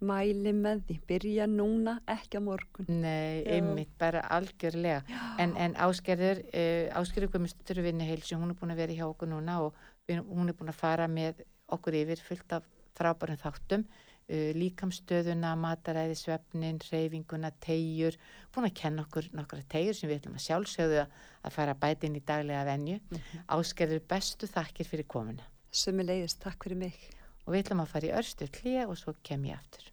[0.00, 2.86] Mæli með því, byrja núna, ekki á morgun.
[2.88, 3.50] Nei, Já.
[3.58, 5.02] einmitt, bara algjörlega
[5.38, 9.28] en, en Ásgerður, uh, Ásgerður Guðmundsdóttir vinni heilsu, hún er búin að vera hjá okkur
[9.28, 9.76] núna og
[10.08, 12.64] hún er búin að fara með okkur yfir fullt af
[12.96, 18.16] frábærum þáttum uh, líkamstöðuna, mataræði, svefnin reyfinguna, tegjur
[18.56, 22.08] búin að kenna okkur nokkra tegjur sem við ætlum að sjálfsögðu að- fara að bæta
[22.08, 22.98] inn í daglega venju.
[23.12, 23.44] Mhm.
[23.52, 26.96] Ásgerður, bestu þakkir fyrir komuna Sumi leiðist, takk fyrir mig.
[27.50, 29.88] Og við ætlum að fara í örstu klíja og svo kem ég aftur.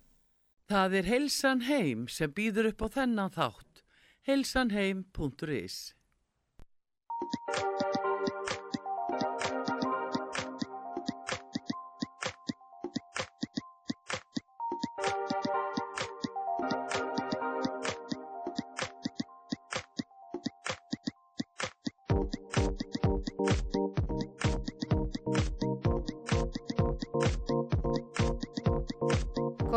[0.70, 3.82] Það er Heilsan heim sem býður upp á þennan þátt.
[4.28, 5.78] heilsanheim.is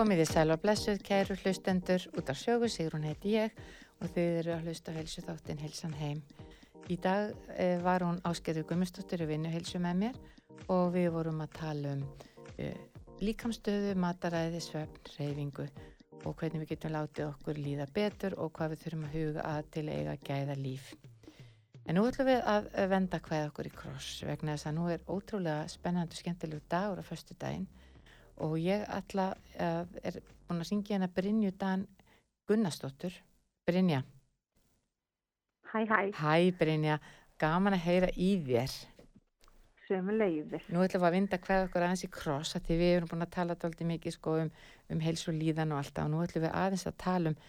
[0.01, 3.59] Komið þið sæl og blessuð, kæru hlustendur út af sögu, Sigrun heiti ég
[4.01, 6.23] og þið eru að hlusta helsu þáttinn Helsan heim.
[6.89, 10.17] Í dag eh, var hún Áskerður Gummistóttir að vinna helsu með mér
[10.73, 12.07] og við vorum að tala um
[12.57, 12.79] eh,
[13.21, 15.67] líkamstöðu, mataræði, svefn, reyfingu
[16.23, 19.71] og hvernig við getum látið okkur líða betur og hvað við þurfum að huga að
[19.77, 20.95] til eiga gæða líf.
[21.85, 25.05] En nú ætlum við að venda hvað okkur í kross vegna þess að nú er
[25.05, 27.69] ótrúlega spennandi og skemmtilegu dagur á föstu daginn
[28.40, 31.87] og ég ætla að er búin að syngja hérna Brynju Dan
[32.50, 33.14] Gunnarsdóttur.
[33.68, 34.03] Brynja,
[35.70, 36.00] Hæ, hæ.
[36.18, 36.98] hæ Brynja,
[37.38, 38.72] gaman að heyra í þér.
[39.90, 40.66] sömu leiðis.
[40.70, 43.24] Nú ætlum við að vinda hvað okkur aðeins í kross að því við erum búin
[43.26, 44.50] að tala alltaf mikið sko um,
[44.94, 47.40] um heilsu líðan og alltaf og nú ætlum við aðeins að tala um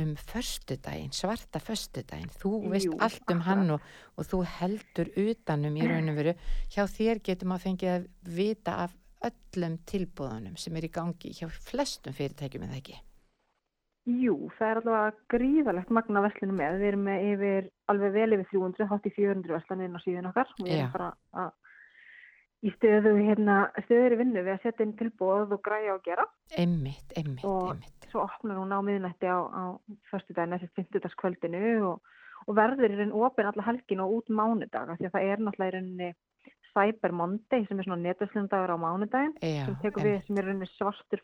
[0.00, 3.44] um föstudaginn, svarta föstudaginn þú Jú, veist allt um akkurat.
[3.44, 3.82] hann og,
[4.16, 6.32] og þú heldur utanum í raun og veru
[6.72, 8.06] hjá þér getum að fengið að
[8.38, 8.94] vita af
[9.28, 12.98] öllum tilbúðunum sem er í gangi hjá flestum fyrirtækjum eða ekki
[14.02, 16.72] Jú, það er allavega gríðalegt magna verslunum með.
[16.80, 20.48] Við erum með yfir, alveg vel yfir 300, hátt í 400 verslaninn á síðan okkar.
[20.58, 20.78] Við Já.
[20.80, 21.52] erum bara að,
[22.66, 26.26] í stöðu, hérna, stöður í vinnu við að setja inn tilbúð og græja og gera.
[26.58, 29.62] einmitt, einmitt, Og- einmitt Svo opnar hún á miðnætti á, á
[30.10, 31.14] föstudaginn, þessi 50.
[31.22, 32.02] kvöldinu og,
[32.48, 35.70] og verður í raun opin alla helgin og út mánudaga því að það er náttúrulega
[35.70, 36.10] í rauninni
[36.72, 40.68] Cyber Monday sem er svona netverslundagur á mánudaginn Já, sem tekur við sem er rauninni
[40.72, 41.20] svartur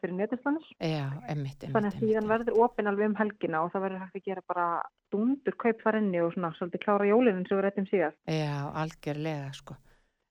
[0.00, 0.66] fyrir netverslunir.
[0.80, 4.16] já, einmitt, einmitt, Þannig að síðan verður opinn alveg um helgina og það verður hægt
[4.20, 4.66] að gera bara
[5.12, 8.16] dundur kaup þar inni og svona svolítið klára jólinn og við rættum síðan.
[8.28, 9.76] Já, algjörlega sko.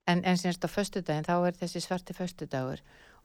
[0.10, 2.80] En, en semst á föstudaginn þá er þessi svarti föstudagur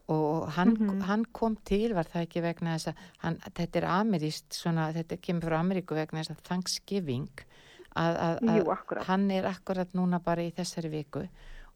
[0.09, 1.01] og hann, Mhm.
[1.09, 5.17] hann kom til var það ekki vegna þess að hann, þetta er ameríst svona, þetta
[5.21, 7.29] kemur frá Ameríku vegna þess að Thanksgiving
[7.95, 11.27] að, að, að Jú, hann er akkurat núna bara í þessari viku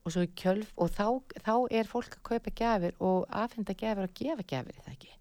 [0.09, 1.07] og kjölf og þá,
[1.45, 5.13] þá er fólk að kaupa gjafir og afhenda gjafir og gefa gjafir í það ekki.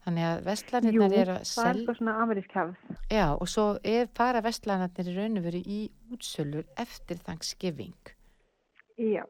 [0.00, 2.94] Þannig að Jú, vestlaninnar eru að það er selja eitthvað svona amerísk hefð.
[3.12, 5.80] Já, og svo er fara vestlanarnir í raun og veru í
[6.14, 8.14] útsölur eftir Thanksgiving.
[8.96, 9.26] Já,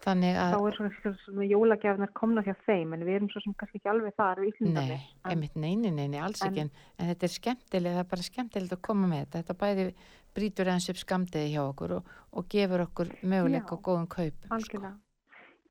[0.00, 3.42] Þannig þá að, er svona, svona, svona jólagjafnar komna hjá þeim en við erum svo
[3.44, 4.94] sem kannski ekki alveg þar nei,
[5.28, 8.80] einmitt neini, neini, alls ekki, en, en þetta er skemmtilega, það er bara skemmtilegt að
[8.88, 9.42] koma með þetta.
[9.42, 9.84] Þetta bæði
[10.36, 14.50] brýtur eins upp skamdegi hjá okkur og, og gefur okkur möguleik og góðum kaup.
[14.50, 14.96] Algjörlega.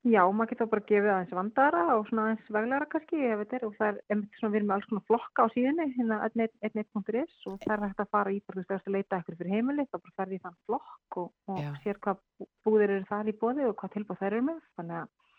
[0.00, 3.64] Já, maður getur bara gefið aðeins vandara og svona aðeins veglara kannski ef þetta er
[3.66, 7.34] og það er einmitt svona við erum með alls konar flokka á síðunni hérna 11.is
[7.50, 9.84] og það er hægt að fara í bara þú veist að leita eitthvað fyrir heimili
[9.90, 13.36] þá bara ferði í þann flokk og, og sér hvað bú- búðir eru þar í
[13.44, 15.29] bóði og hvað tilbúð þær eru með þannig að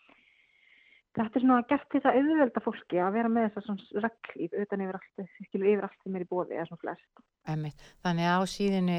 [1.16, 4.50] þetta er svona gert til það auðvelda fólki að vera með þess að svona reglíf
[4.62, 5.16] utan yfir allt,
[5.52, 7.12] yfir allt sem er í bóði eða svona flest.
[7.52, 7.78] Einmitt.
[8.04, 8.98] Þannig að á síðinu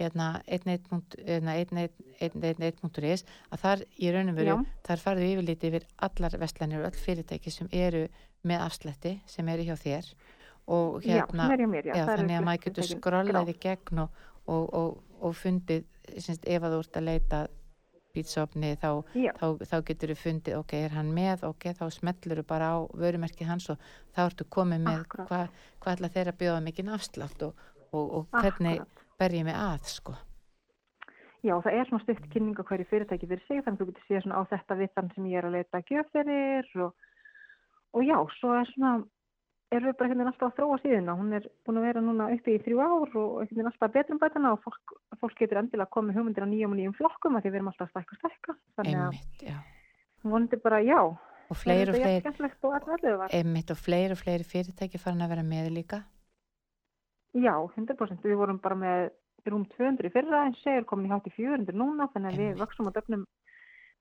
[0.00, 4.56] hérna 11.is að þar í raun og veru, Já.
[4.88, 8.02] þar farðu yfirliti yfir allar vestlanir og öll fyrirtæki sem eru
[8.44, 10.04] með afslætti sem eru hjá þér
[10.74, 11.94] og Já, hérna hjá mér, já.
[11.94, 13.52] Já, þannig að maður getur fyrirtækin skrollað skráð.
[13.52, 14.08] í gegn og,
[14.46, 15.82] og, og, og fundið,
[16.18, 17.38] semst, ef að þú ert að leita
[18.14, 18.90] pítsopni þá,
[19.38, 22.78] þá, þá getur þú fundið, ok, er hann með, ok, þá smellur þú bara á
[22.94, 25.48] vörumerkið hans og þá ertu komið með hvað
[25.82, 29.02] hva ætla þeir að bjóða mikinn afslátt og, og, og hvernig Akkúrat.
[29.20, 30.16] ber ég mig að, sko.
[31.44, 34.06] Já, það er svona stutt kynning á hverju fyrirtæki fyrir sig, þannig að þú getur
[34.08, 37.10] séð svona á þetta við þann sem ég er að leita að gjöf fyrir og,
[37.92, 38.92] og já, svo er svona,
[39.76, 41.16] erum við bara einhvern veginn alltaf að þróa síðuna.
[41.18, 44.20] Hún er búin að vera núna uppi í þrjú ár og einhvern veginn alltaf betrum
[44.22, 47.52] bætana og fólk, fólk getur endilega komið hugmyndir á nýjum og nýjum flokkum af því
[47.52, 48.56] við erum alltaf að stækka og stækka.
[48.78, 49.62] Þannig að
[50.24, 51.00] vonandi bara já,
[51.52, 55.68] Og fleiri og fleiri, og einmitt og fleiri og fleiri fyrirtæki farin að vera með
[55.74, 56.00] líka.
[57.34, 58.24] Já, 100%.
[58.24, 59.10] Við vorum bara með
[59.50, 62.48] rúm 200 í fyrra en segir komin í hátt í 400 núna þannig að við
[62.48, 62.62] Einmitt.
[62.62, 63.26] vöxum á dögnum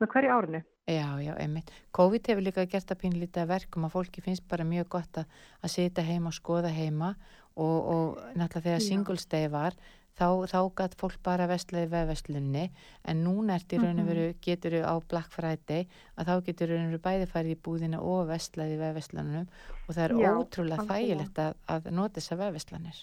[0.04, 0.64] með hverju árinu.
[0.84, 1.70] Já, já, einmitt.
[1.96, 5.30] COVID hefur líka gert að pínlítið að verkum að fólki finnst bara mjög gott að,
[5.64, 7.14] að sita heima og skoða heima
[7.56, 9.78] og, og náttúrulega þegar Day var
[10.18, 12.66] þá, þá gætt fólk bara vestlaði vefveslunni
[13.10, 14.12] en núna ert í raun og Mhm.
[14.12, 15.88] veru getur á Black Friday
[16.18, 19.48] að þá getur raun og veru bæði farið í búðina og vestlaði vefveslunum
[19.88, 23.00] og það er Já, ótrúlega þægilegt að, að nota þessar vefveslanir.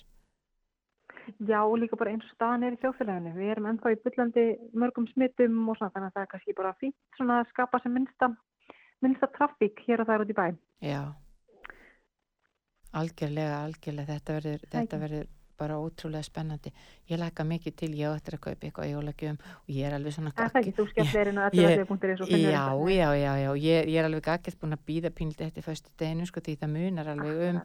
[1.49, 3.33] Já, líka bara eins og staðan er í þjóðfélaginu.
[3.39, 4.45] Við erum ennþá í byllandi
[4.83, 7.95] mörgum smittum og svona, þannig að það er kannski bara fínt svona að skapa sem
[7.97, 8.31] minnsta,
[9.05, 10.47] minnsta trafík hér og þar út í bæ.
[10.85, 11.03] Já,
[13.01, 15.29] algjörlega, algjörlega, þetta verður, þetta verður
[15.61, 16.73] bara ótrúlega spennandi.
[17.11, 20.17] Ég laka mikið til, ég á eftir að kaupa eitthvað jólagjöfum og ég er alveg
[20.17, 22.65] svona Er það ekki, þú skemmt inn á ég- 11.is og finnur Já,
[22.97, 26.27] já, já, já, ég, ég er alveg gaggert búin að býða pínlítið eftir föstu deginu,
[26.31, 27.61] sko, því það munar alveg um,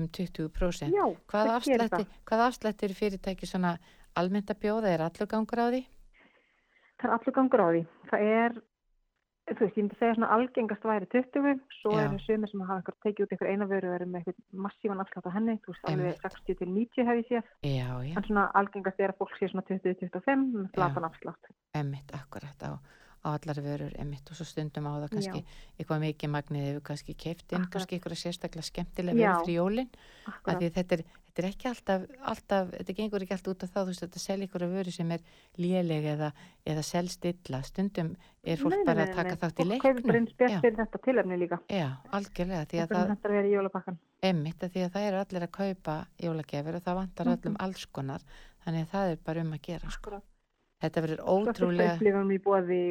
[0.00, 0.94] um 20%.
[0.94, 3.76] Já, Hvað afslætti, hvað afslætti eru fyrirtæki svona
[4.16, 5.82] almennt að bjóða, er allur gangur á því?
[7.00, 7.82] Það er allur gangur á því.
[8.10, 8.58] Það er,
[9.44, 12.04] þú veist, ég myndi segja svona algengast væri 20, svo Já.
[12.06, 15.02] eru sumir sem hafa eitthvað tekið út eitthvað eina vöru og eru með eitthvað massívan
[15.04, 16.22] afslátt á henni, þú veist, alveg Einmitt.
[16.24, 17.50] 60 til 90 hef ég séð.
[17.68, 21.50] Já, já, En svona algengast er að fólk sé svona 20-25 með flatan afslátt.
[21.74, 22.72] emmitt, akkurat á,
[23.24, 25.44] á allar vörur, emmitt og svo stundum á það kannski
[25.78, 27.72] eitthvað mikið magnið hefur kannski keift inn, Akkurat.
[27.72, 29.28] kannski eitthvað sérstaklega skemmtilega Já.
[29.34, 29.90] vörur fyrir jólinn,
[30.26, 31.04] af því þetta er,
[31.34, 34.20] þetta er ekki alltaf, alltaf, þetta gengur ekki alltaf út af það, þú veist, þetta
[34.22, 35.20] selja ykkur vöru sem er
[35.58, 36.28] léleg eða,
[36.70, 38.12] eða selst illa, stundum
[38.44, 39.40] er fólk Nei, nei, bara nei, að taka nei.
[39.42, 40.28] þátt í leiknum.
[40.38, 40.60] bjart Já.
[40.62, 41.58] fyrir þetta tilefni líka.
[41.68, 43.08] Já, algjörlega, því að það, að
[44.22, 47.34] emmitt, að því að það eru allir að kaupa jólagjafir og það vantar Mhm.
[47.34, 48.20] öllum alls konar,
[48.64, 50.00] þannig að það er bara um að gera, sko.
[50.00, 50.22] Akkurat.
[50.84, 51.98] þetta verður ótrúlega,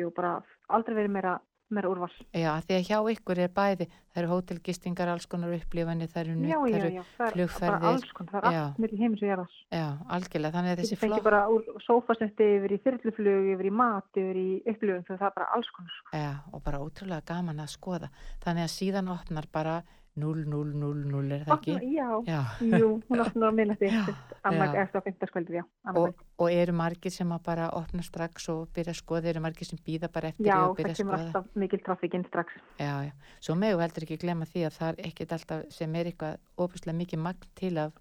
[0.03, 1.39] og aldrei verið meira,
[1.75, 2.15] meira úrvars.
[2.33, 6.36] já, því að hjá ykkur er bæði, það eru hótelgistingar, alls konar upplifanir, það eru,
[6.43, 8.62] Já, já, það eru já, það er flugferðir, bara alls konar, það er já.
[8.67, 9.57] allt millir heimis og jarðars.
[9.73, 13.65] já, algjörlega, þannig að Þessi þessi fengi flott, bara úr sófasetti yfir í þyrluflug, yfir
[13.69, 15.97] í mat, yfir í upplifun, það er bara alls konar.
[15.99, 16.17] sko.
[16.17, 18.09] já, og bara ótrúlega gaman að skoða,
[18.45, 19.81] þannig að síðan opnar bara
[20.13, 21.76] 0000 er það ekki?
[21.95, 24.04] Já, Já, jú, hún opnar Já,
[24.45, 24.82] annað já.
[24.84, 25.63] eftir á fymtaskvöldið, já.
[25.95, 29.65] og, og eru margir sem að bara opna strax og byrja að skoða, eru margir
[29.69, 31.26] sem býða bara eftir Já, því og það byrja að kemur skoða.
[31.26, 32.62] alltaf mikil trafíkinn strax.
[32.78, 33.12] Já, já.
[33.41, 36.99] Svo megu heldur ekki glemma því að það er ekkert alltaf sem er eitthvað óbúslega
[37.02, 37.97] mikið magn til af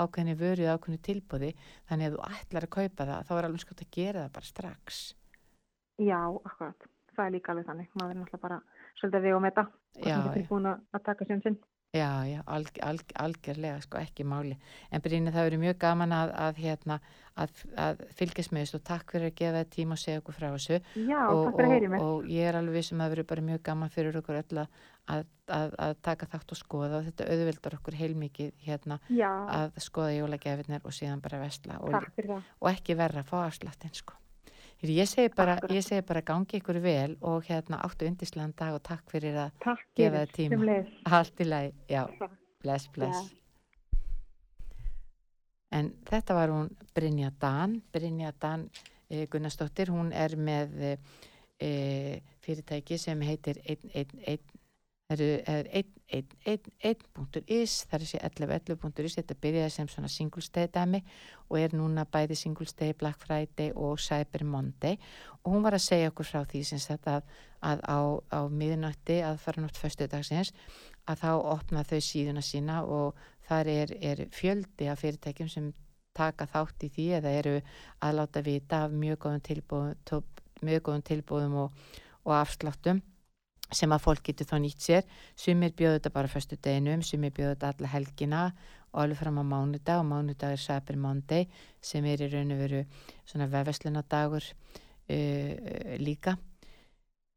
[0.00, 1.50] ákveðni vöru eða ákveðni tilbúði
[1.90, 4.48] þannig að þú ætlar að kaupa það þá er alveg skott að gera það bara
[4.48, 5.02] strax.
[6.00, 6.88] Já, akkurat.
[7.16, 7.88] Það er líka alveg þannig.
[8.00, 8.60] Maður er náttúrulega bara
[9.00, 9.64] svolítið að vega og meta.
[9.98, 11.60] Já, Það er búin að taka sér sinn.
[11.90, 14.54] Já, já, alg, alg, algjörlega, sko, ekki máli.
[14.94, 16.98] En Brynni, það verður mjög gaman að, að, hérna,
[17.34, 20.36] að, að fylgjast með þessu og takk fyrir að gefa það tíma og segja okkur
[20.36, 20.78] frá þessu.
[21.08, 24.20] Já, og, og, og ég er alveg vissum að það verður bara mjög gaman fyrir
[24.22, 24.78] okkur öll að,
[25.16, 25.26] að,
[25.58, 29.02] að, að taka þátt og skoða og þetta auðveldar okkur heilmikið hérna
[29.58, 31.98] að skoða jólagjafirnar og síðan bara vestla og,
[32.60, 34.14] og ekki verra að fá afsláttinn sko.
[34.80, 38.80] Ég segi bara, ég segi bara gangi ykkur vel og hérna áttu undislegan dag og
[38.82, 40.76] takk fyrir að Takk Gefa þér tíma.
[41.04, 42.06] Allt í lagi, já,
[42.62, 43.34] bless, bless.
[45.70, 48.70] En þetta var hún Brynja Dan, Brynja Dan
[49.10, 50.94] e, Gunnarsdóttir, hún er með e,
[51.60, 51.70] e,
[52.40, 54.49] fyrirtæki sem heitir 111
[55.10, 55.42] Það eru
[56.14, 61.00] 111.is, það er þessi 1111.is, þetta byrjaði sem svona single stay dæmi
[61.48, 65.00] og er núna bæði single stay, Black Friday og Cyber Monday.
[65.42, 67.34] Og hún var að segja okkur frá því sem þetta að,
[67.72, 67.98] að á,
[68.38, 70.54] á miðnötti að fara nátt föstu dagsins
[71.10, 73.18] að þá opna þau síðuna sína og
[73.50, 75.72] þar er, er fjöldi af fyrirtækjum sem
[76.14, 77.58] taka þátt í því eða eru
[77.98, 80.26] að láta vita af mjög góðum tilbúðum,
[80.62, 83.02] mjög góðum tilbúðum og, og afsláttum
[83.74, 85.08] sem að fólk getur þá nýtt sér.
[85.38, 88.42] Sumir bjóðu þetta bara fyrstu deginum sumir bjóðu þetta alla helgina
[88.90, 91.48] og alveg fram á mánudag og mánudag er Cyber Monday
[91.80, 92.84] sem er í raun og veru
[93.24, 96.36] svona vefverslunadagur uh, líka.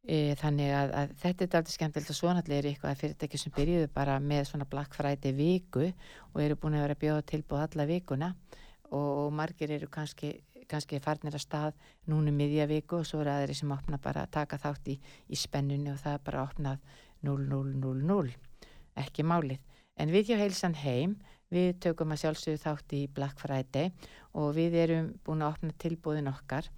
[0.04, 3.40] Uh, þannig að, að þetta er alltaf skemmtilegt og svo náttúrulega er eitthvað að fyrirtæki
[3.40, 5.86] sem byrjuðu bara með svona Black Friday viku
[6.34, 8.34] og eru búin að vera bjóða tilbúð alla vikuna
[8.90, 10.34] og, og margir eru kannski
[10.70, 11.78] kannski farnir að stað
[12.10, 14.98] núna um miðja viku og svo eru aðri sem opna bara að taka þátt í,
[15.30, 16.80] í spennunni og það er bara opnað
[17.24, 18.34] 0000
[19.04, 19.62] ekki málið.
[19.98, 21.18] En við hjá heilsan heim,
[21.54, 23.92] við tökum að sjálfsögðu þátt í Black Friday
[24.34, 26.70] og við erum búin að opna tilbúðin okkar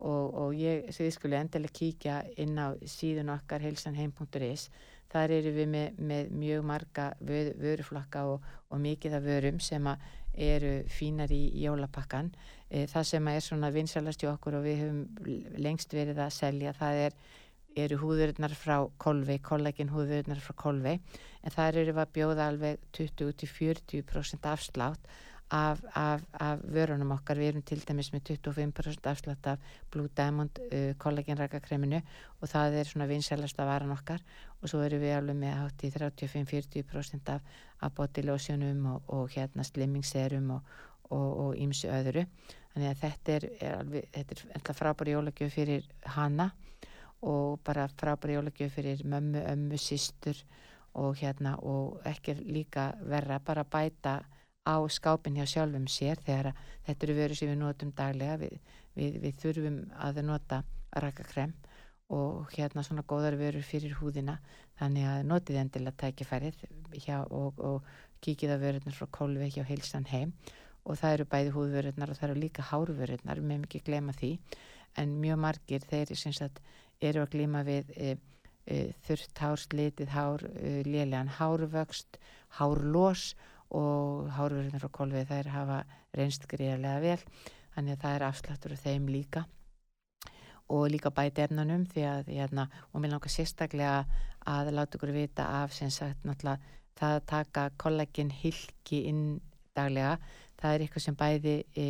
[0.00, 4.68] og, og ég skulle endilega kíkja inn á síðun okkar heilsanheim.is
[5.10, 9.88] þar eru við með, með mjög marga vö- vöruflokka og, og mikið af vörum sem
[9.90, 12.30] að eru fínar í jólapakkan
[12.68, 16.74] e, það sem er svona vinsalast í okkur og við höfum lengst verið að selja
[16.78, 17.16] það er,
[17.84, 24.48] eru húðurinnar frá kolvei, kollagin húðurinnar frá kolvei en það eru að bjóða alveg 20-40%
[24.50, 25.10] afslátt
[25.50, 27.38] af, af, af vörunum okkar.
[27.38, 32.00] Við erum til dæmis með 25% afslátt af Blue Diamond uh, kollagenrakakreminu
[32.40, 34.22] og það er svona vinsalast að varan okkar.
[34.62, 37.42] Og svo erum við alveg með hátt í 35-40% af,
[37.80, 40.62] af bodylósjónum og, og hérna slimmingserum og,
[41.58, 42.26] ímsu öðru.
[42.70, 46.52] Þannig að þetta er, er alveg þetta er enda frábæri jólagjöf fyrir hana
[47.26, 50.38] og bara frábæri jólagjöf fyrir mömmu, ömmu, systur
[50.94, 54.20] og hérna og ekki líka verra bara bæta
[54.66, 58.36] á skápin hjá sjálfum sér þegar að þetta eru vörur sem við notum daglega.
[58.40, 58.56] Við,
[58.96, 60.62] við, við þurfum að nota
[61.04, 61.54] rakakrem
[62.10, 64.38] og hérna svona góðar vörur fyrir húðina.
[64.80, 66.64] Þannig að notið endilega tækifærið
[67.04, 67.86] hjá, og, og
[68.24, 70.34] kíkið að vörurnar frá kólfi hjá heilsan heim.
[70.84, 74.32] Og það eru bæði húðvörurnar og það eru líka hárvörurnar, við meðum ekki glema því.
[74.98, 76.60] En mjög margir þeir sagt
[77.00, 78.16] eru að glíma við e,
[78.66, 82.18] e, þurft hár, slitið hár, e, lélegan hárvöxt,
[82.58, 83.34] hárlós
[83.70, 85.78] og hárvörðunar frá kolvið þær hafa
[86.16, 89.44] reynst greiðarlega vel þannig að það er afsláttur af þeim líka.
[90.70, 94.04] Og líka bæti efnunum því að hérna, og mér langar sérstaklega
[94.50, 99.24] að láta ykkur vita af sem sagt náttúrulega það að taka kollagin hilki inn
[99.76, 100.18] daglega
[100.60, 101.86] það er eitthvað sem bæði e,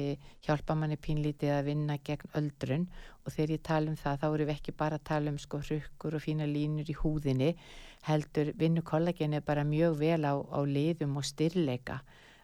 [0.47, 2.87] hjálpa manni pínlítið að vinna gegn öldrun
[3.25, 5.61] og þegar ég tala um það þá eru við ekki bara að tala um sko
[5.63, 7.53] hrukkur og fína línur í húðinni
[8.09, 12.01] heldur vinnu kollaginu bara mjög vel á, á liðum og styrleika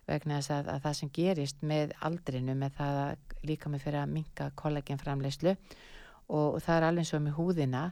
[0.06, 4.02] vegna þess að, að það sem gerist með aldrinu með það að líka með fyrir
[4.02, 7.86] að minka kollagenframleyslu og, og það er alveg svo með húðina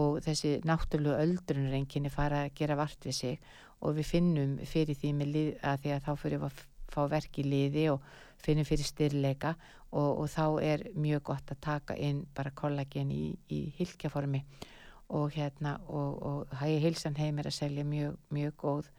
[0.00, 5.14] og þessi náttúrulega öldrunrenginni fara að gera vart við sig og við finnum fyrir því
[5.16, 8.04] með lið, að því að þá fyrir að fá verk í liði og
[8.40, 9.54] finnum fyrir styrleika
[9.90, 14.44] og, og þá er mjög gott að taka inn bara kollagen í, í hilkjaformi
[15.10, 18.90] og hérna og, og hægi hilsan heim er að selja mjög, mjög góð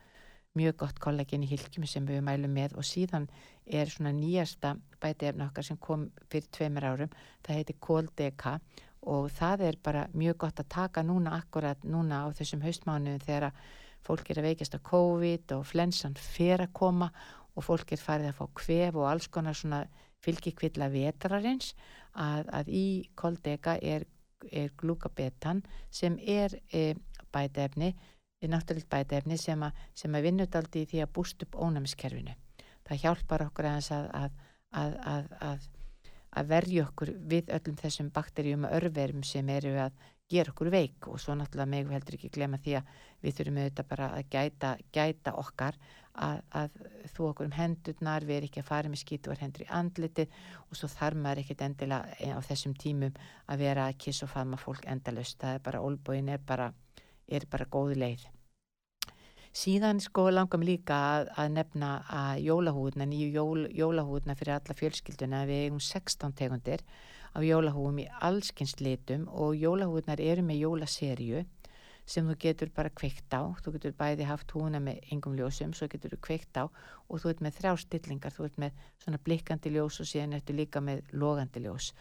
[0.58, 3.28] mjög gott kollagen í hilkjum sem við mælum með og síðan
[3.66, 7.14] er svona nýjasta bætiefna okkar sem kom fyrir tveimur árum,
[7.44, 8.58] það heiti Koldeka
[9.08, 13.52] og það er bara mjög gott að taka núna akkurat núna á þessum haustmánu þegar
[14.04, 18.30] fólk er að veikast á COVID og flensan fer að koma og fólk er farið
[18.30, 19.82] að fá kvef og alls konar svona
[20.24, 21.74] fylgikvilla vetrarins
[22.14, 22.86] að, að í
[23.18, 24.06] koldega er,
[24.50, 26.94] er glúkabetan sem er e,
[27.32, 27.92] bætefni,
[28.40, 32.34] er náttúrulega bætefni sem að, sem að vinnudaldi í því að búst upp ónæmiskerfinu.
[32.88, 33.92] Það hjálpar okkur að,
[34.72, 35.68] að
[36.32, 39.96] að verja okkur við öllum þessum bakterjum og örverum sem eru að
[40.32, 42.94] gera okkur veik og svo náttúrulega mig heldur ekki glema því að
[43.24, 45.78] við þurfum auðvitað bara að gæta, gæta okkar
[46.14, 46.76] að, að
[47.14, 50.36] þú okkur um hendurnar, við erum ekki að fara með skítuar hendur í andlitið
[50.68, 54.60] og svo þarf maður ekkert endilega á þessum tímum að vera að kiss og faðma
[54.60, 56.72] fólk endalust, það er bara, ólbóin er bara,
[57.28, 58.28] er bara góð leið.
[59.52, 65.42] Síðan sko langam líka að, að nefna að jólahúðna, nýju jól, jólahúðna fyrir alla fjölskylduna,
[65.48, 66.84] við eigum 16 tegundir
[67.36, 71.44] af jólahúðum í allskynst litum og jólahúðnar eru með jólaserju
[72.06, 75.88] sem þú getur bara kveikt á, þú getur bæði haft húna með yngum ljósum, svo
[75.90, 79.72] getur þú kveikt á og þú ert með þrjá stillingar, þú ert með svona blikkandi
[79.74, 81.92] ljós og síðan ertu líka með logandi ljós.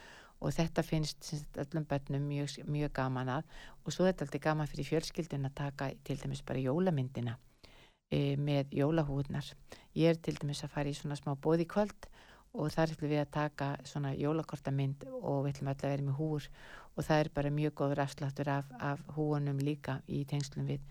[0.42, 1.28] Og þetta finnst
[1.62, 3.50] öllum börnum mjög, mjög gaman að.
[3.86, 7.38] Og svo er þetta alltaf gaman fyrir fjölskyldin að taka til dæmis bara jólamyndina
[8.12, 9.48] e, með jólahúðnar
[9.98, 12.10] ég er til dæmis að fara í svona smá bóðikvöld
[12.52, 16.18] og þar ætlum við að taka svona jólakortamynd og við ætlum alltaf að vera með
[16.20, 16.48] húr.
[16.96, 20.82] Og það er bara mjög góður afsláttur af, af húunum líka í tengslum við,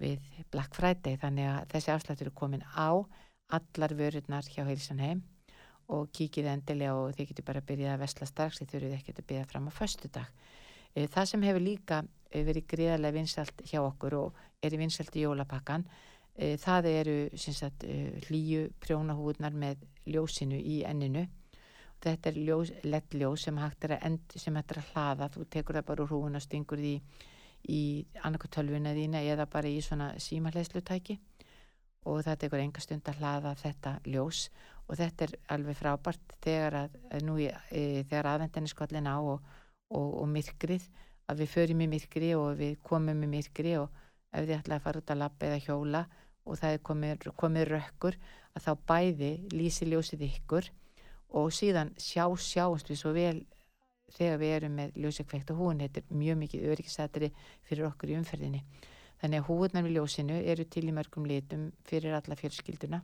[0.00, 0.22] við
[0.54, 1.18] Black Friday.
[1.20, 3.04] Þannig að þessi afsláttur er komin á
[3.52, 5.20] allar vörurnar hjá Heilsanheim
[5.92, 8.62] og kíkið endilega og þið getur bara byrjað að vesla strax.
[8.62, 10.32] Þið þurfið ekki að byrja fram á förstu dag.
[10.94, 12.00] Eh, það sem hefur líka
[12.30, 15.84] eh, verið gríðarlega vinsalt hjá okkur og er vinsalt í jólapakkan
[16.36, 17.84] það eru sagt,
[18.26, 21.26] hlýju prjónahúðnar með ljósinu í enninu.
[22.02, 25.28] Þetta er ljós, lett ljós sem hægt er að, end, sem hægt er að hlaða,
[25.30, 26.94] þú tekur það bara úr húun og stingur því
[27.70, 27.82] í
[28.26, 31.18] annarkotölvuna þína eða bara í svona símarleislutæki
[32.10, 34.48] og það tekur enga stund að hlaða þetta ljós.
[34.90, 36.96] Og þetta er alveg frábært þegar að,
[37.70, 39.44] e, þegar aðvendinni skollin á og,
[39.94, 40.88] og, og myrkrið
[41.30, 43.94] að við förum í myrkri og við komum í myrkri og
[44.32, 46.02] ef þið ætlaði að fara út að lappa eða hjóla
[46.42, 48.18] og það er komið, komið rökkur
[48.52, 50.70] að þá bæði lýsi ljósið ykkur
[51.38, 53.38] og síðan sjá sjáumst við svo vel
[54.12, 57.30] þegar við erum með ljósikveikt og hún er mjög mikið öryggisætri
[57.68, 58.60] fyrir okkur í umferðinni.
[59.22, 63.00] Þannig að húðnar við ljósinu eru til í mörgum litum fyrir alla fjölskylduna.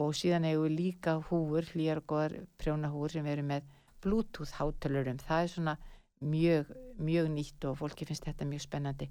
[0.00, 3.68] Og síðan hefur við líka húur, hlýjar og goðar prjónahúur sem eru með
[4.02, 5.76] bluetooth hátalurum, það er svona
[6.20, 9.08] mjög, mjög nýtt og fólki finnst þetta mjög spennandi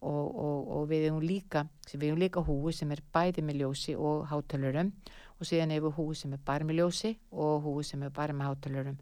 [0.00, 4.92] og, og, og við hefum líka, líka húi sem er bæði með ljósi og hátalurum
[5.38, 8.50] og síðan hefur húi sem er bara með ljósi og húi sem er bara með
[8.50, 9.00] hátalurum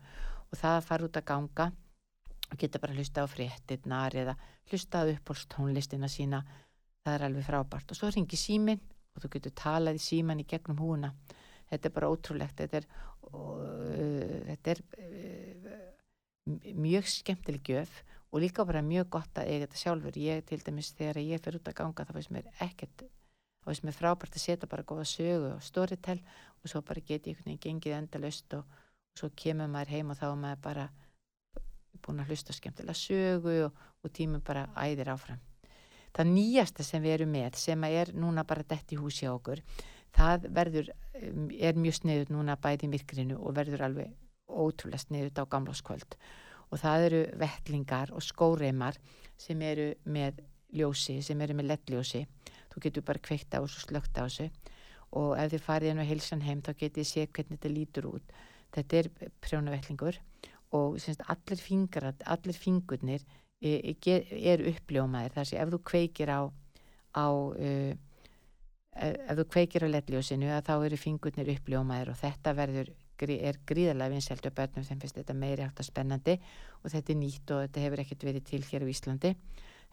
[0.48, 1.70] og það fara út að ganga
[2.48, 4.34] og geta bara hlusta á fréttinnar eða
[4.70, 5.06] hlusta á
[5.52, 6.42] tónlistina sína
[7.04, 7.92] það er alveg frábært.
[7.92, 8.80] Og svo ringi síminn
[9.14, 11.12] og þú getur talað í síman í gegnum húna
[11.70, 12.60] þetta er bara ótrúlegt.
[12.60, 12.88] Þetta er,
[13.32, 17.98] uh, þetta er uh, mjög skemmtileg gjöf
[18.32, 20.18] og líka bara mjög gott að eiga þetta sjálfur.
[20.20, 23.84] Ég til dæmis þegar ég fer út að ganga þá veist mér ekkert þá veist
[23.86, 26.20] mér frábært að setja bara góða sögu og storytell
[26.62, 30.12] og svo bara geti ég einhvern veginn gengið endalust og, og svo kemur maður heim
[30.12, 30.88] og þá er maður bara
[32.04, 35.40] búin að hlusta skemmtilega sögu og, og tímum bara æðir áfram.
[36.14, 39.62] Það nýjasta sem við erum með sem er núna bara dætt í húsi á okkur
[40.16, 44.14] það verður, um, er mjög sniðut núna bæði í myrkrinu og verður alveg
[44.48, 46.22] ótrúlega sniðut á gamláskvöld og
[46.76, 48.98] það eru vettlingar og skóreimar
[49.40, 50.42] sem eru með
[50.76, 52.26] ljósi, sem eru með lettljósi
[52.78, 54.48] þú getur bara kveikt á þessu slögt á þessu.
[55.18, 58.08] Og ef þið farið inn á heilsan heim þá getið þið séð hvernig þetta lítur
[58.12, 58.34] út.
[58.76, 59.08] Þetta er
[59.40, 60.18] prjónavettlingur
[60.76, 63.24] og semst, allir fingar allir fingurnir
[63.58, 65.32] er uppljómaðir.
[65.34, 66.40] Þar sem ef þú kveikir á,
[67.16, 67.94] á uh,
[68.98, 72.92] ef þú kveikir á lettljósinu þá eru fingurnir uppljómaðir og þetta verður,
[73.26, 76.36] er gríðarlega vinsælt og börnum þeim finnst þetta meiri átt að spennandi
[76.82, 79.34] og þetta er nýtt og þetta hefur ekkert verið til hér á Íslandi.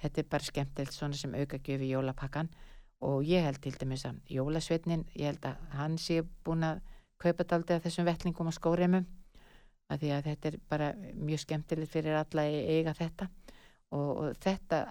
[0.02, 2.50] Þetta er bara skemmtilegt svona sem auka gjöfi jólapakkan
[3.06, 6.82] og ég held til dæmis að jólasveitnin, ég held að hann sé búin að
[7.22, 9.06] kaupa daldi af þessum vettlingum og skóremum
[9.90, 13.30] að því að þetta er bara mjög skemmtilegt fyrir alla eiga þetta.
[13.94, 14.82] Og, og þetta,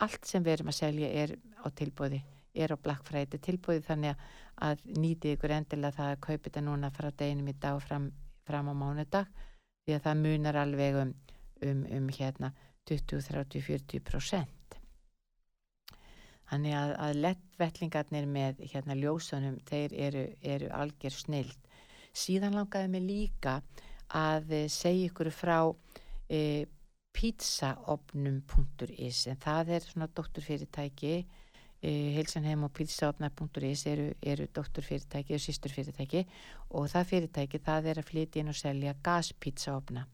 [0.00, 2.22] allt sem við erum að selja er á tilbúði
[2.56, 3.42] er á Black Friday.
[3.42, 4.26] Tilbúið þannig
[4.66, 8.10] að nýti ykkur endilega það að kaupa þetta núna frá deginum í dag fram,
[8.48, 9.32] fram á mánudag
[9.84, 11.14] því að það munar alveg um,
[11.68, 12.52] um, um hérna
[12.86, 14.56] 20, 30, 40%
[16.50, 21.60] þannig að, að lettvellingarnir með hérna ljósunum þeir eru, eru algjör snild.
[22.16, 23.54] Síðan langaði mig líka
[24.14, 25.58] að eh, segja ykkur frá
[26.30, 26.66] e,
[27.16, 31.14] pizzaopnum.is en það er svona doktorfyrirtæki
[31.86, 36.24] heilsanheim og pizzaopnar.is eru, eru doktorfyrirtæki og sýsturfyrirtæki
[36.70, 40.06] og það fyrirtæki það er að flytja inn og selja gaspizzaopna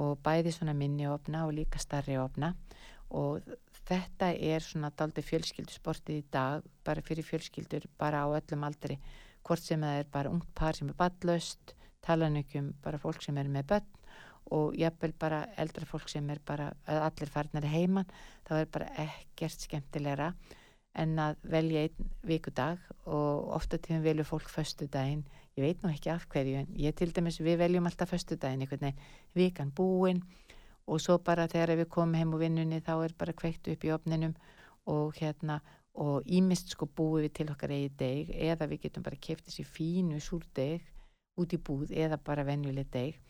[0.00, 2.54] og bæði svona minniopna og líka starri opna
[3.14, 3.44] og
[3.84, 8.98] þetta er svona daldi fjölskyldusportið í dag bara fyrir fjölskyldur, bara á öllum aldri.
[9.44, 11.74] Hvort sem það er bara ungt par sem er ballöst,
[12.04, 13.90] talanökjum bara fólk sem er með börn
[14.56, 18.10] og jafnvel bara eldra fólk sem er bara allir farnar heimann
[18.44, 20.32] þá er bara ekkert skemmtilegra
[20.94, 25.24] en að velja einn vikudag og ofta tíðum velju fólk föstu daginn,
[25.58, 28.62] ég veit nú ekki af hverju en ég til dæmis, við veljum alltaf föstu daginn
[28.62, 30.22] einhvern veginn, vikan búin
[30.86, 33.92] og svo bara þegar við komum heim úr vinnunni þá er bara kveikt upp í
[33.94, 34.34] opninum
[34.90, 35.60] og hérna
[35.94, 39.64] og ímist sko búið við til okkar eigi deg eða við getum bara kæft þessi
[39.64, 40.82] fínu súrdeg
[41.40, 43.20] út í búð eða bara venjuleg deg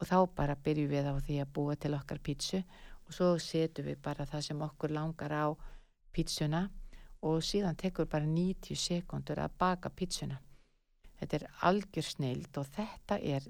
[0.00, 2.60] og þá bara byrjum við á því að búa til okkar pítsu
[3.06, 5.46] og svo setum við bara það sem okkur langar á
[6.12, 6.68] pítsuna
[7.22, 10.38] og síðan tekur bara 90 sekundur að baka pítsuna.
[11.20, 13.44] Þetta er algjör snild og þetta er,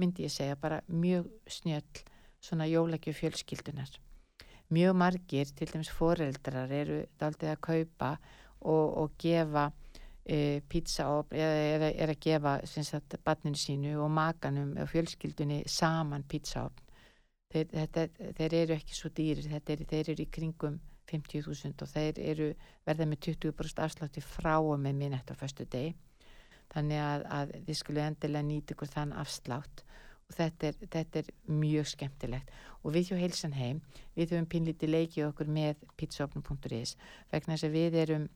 [0.00, 2.04] myndi ég segja, bara mjög snjöll
[2.40, 3.92] svona jólækju fjölskyldunar.
[4.70, 8.10] Mjög margir, til dæmis foreldrar, eru daldið að kaupa
[8.60, 9.66] og, og gefa
[10.24, 16.86] e, pizzaopn eða er að gefa sagt, barninu sínu og makanum og fjölskyldunni saman pizzaopn
[17.50, 20.78] þeir, þeir eru ekki svo dýrir er, þeir eru í kringum
[21.10, 22.52] 50.000 og þeir eru
[22.86, 25.98] verða með 20% afslátti frá og með minnett á förstu deg
[26.70, 29.84] þannig að, að þið skulle endilega nýta ykkur þann afslátt
[30.30, 32.50] og þetta er, þetta er mjög skemmtilegt.
[32.84, 33.80] Og við hjá Heilsan heim
[34.14, 36.94] við höfum pinlítið leikið okkur með pizzaopnum.is
[37.32, 38.28] vegna þess að við erum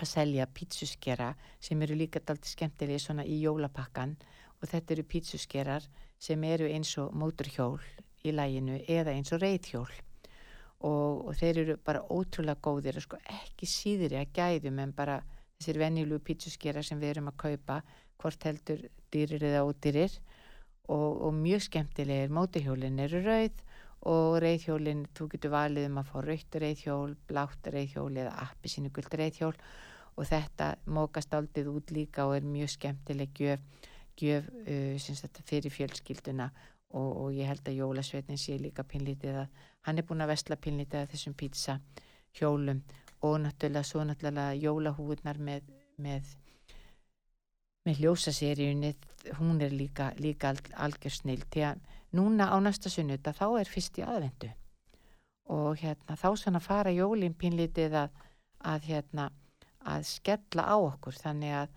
[0.00, 1.32] að selja pítsuskera
[1.62, 4.16] sem eru líka dalti skemmtilega svona í jólapakkan
[4.58, 5.86] og þetta eru pítsuskerar
[6.22, 7.78] sem eru eins og móturhjól
[8.26, 9.90] í læginu eða eins og reyðhjól
[10.82, 15.20] og, og þeir eru bara ótrúlega góðir og sko ekki síðri að gæðum en bara
[15.58, 17.82] þessir vennilu pítsuskera sem við erum að kaupa
[18.22, 18.82] hvort heldur
[19.14, 20.16] dýrir eða ódýrir.
[20.90, 22.32] Og, og mjög skemmtilegir.
[22.34, 23.62] Móturhjólin eru rauð
[24.10, 28.90] og reyðhjólinn, þú getur valið um að fá rautt reyðhjól, blátt reyðhjól eða appi sínu
[28.94, 29.54] guld reyðhjól
[30.18, 33.62] og þetta mókast aldrei út líka og er mjög skemmtileg gjöf,
[34.18, 36.50] gjöf uh, fyrir fjölskylduna
[36.92, 40.56] og, og ég held að Jólasveitin sé líka pinlítið að hann er búin að vestla
[40.56, 41.78] pinlítið að þessum pizza
[42.38, 42.82] hjólum.
[43.22, 45.68] Og náttúrulega svo náttúrulega jólahúðnar með,
[46.02, 46.32] með
[47.86, 48.92] með ljósaseríunni
[49.38, 51.80] hún er líka, líka algjör snill því að
[52.14, 54.50] núna á næsta sunnuta þá er fyrst í aðvendu
[55.52, 58.12] og hérna þá svona fara jólinn pínlítið að,
[58.62, 59.28] að hérna
[59.82, 61.16] að skella á okkur.
[61.18, 61.72] Þannig að,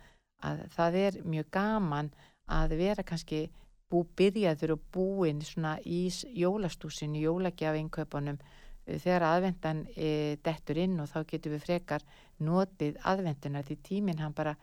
[0.45, 2.11] að það er mjög gaman
[2.45, 3.47] að vera kannski
[3.89, 8.39] bú byrjaður og búin svona í jólastúsinu, jólagjafingköpunum
[8.85, 12.05] þegar aðvendan e, dettur inn og þá getur við frekar
[12.45, 14.55] notið aðvenduna því tíminn hann bara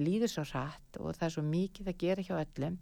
[0.00, 2.78] líður svo rætt og það er svo mikið að gera hjá öllum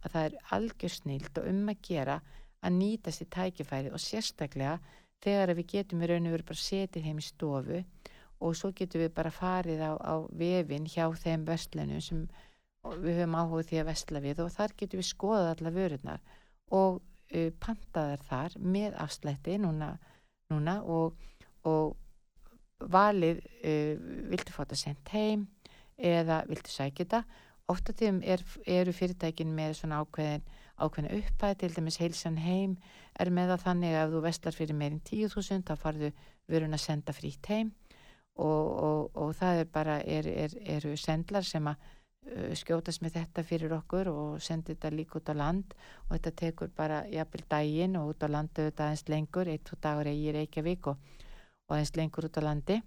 [0.00, 2.18] að það er algjör snilt og um að gera
[2.60, 4.78] að nýtast í tækifæri og sérstaklega
[5.24, 7.80] þegar við getum við raun og veru bara setið heim í stofu
[8.40, 12.24] og svo getum við bara farið á, á vefin hjá þeim vestlunum sem
[12.84, 16.22] við höfum áhugð því að vestla við og þar getum við skoðað alla vörurnar
[16.76, 19.90] og uh, pantaðar þar með afslætti núna,
[20.52, 21.18] núna og,
[21.68, 21.96] og
[22.80, 23.94] valið uh,
[24.32, 25.46] viltu þetta sendt heim
[26.00, 27.22] eða viltu sækja þetta.
[27.70, 30.42] Ótt af því er, eru fyrirtækin með svona ákveðin,
[30.80, 32.78] ákveðin upphæð, til dæmis heilsan heim
[33.20, 36.10] er með það þannig að þú vestlar fyrir meirinn 10.000 þá farðu
[36.50, 37.70] verun að senda frítt heim
[38.40, 41.90] og, og, og það er bara, er, er, eru sendlar sem að
[42.54, 45.74] skjótast með þetta fyrir okkur og sendi þetta líka út á land.
[46.08, 49.82] Og þetta tekur bara jafnvel daginn og út á landu þetta aðeins lengur, eitt og
[49.82, 50.96] dagur eigi Reykjavík og,
[51.68, 52.80] og aðeins lengur út á landi.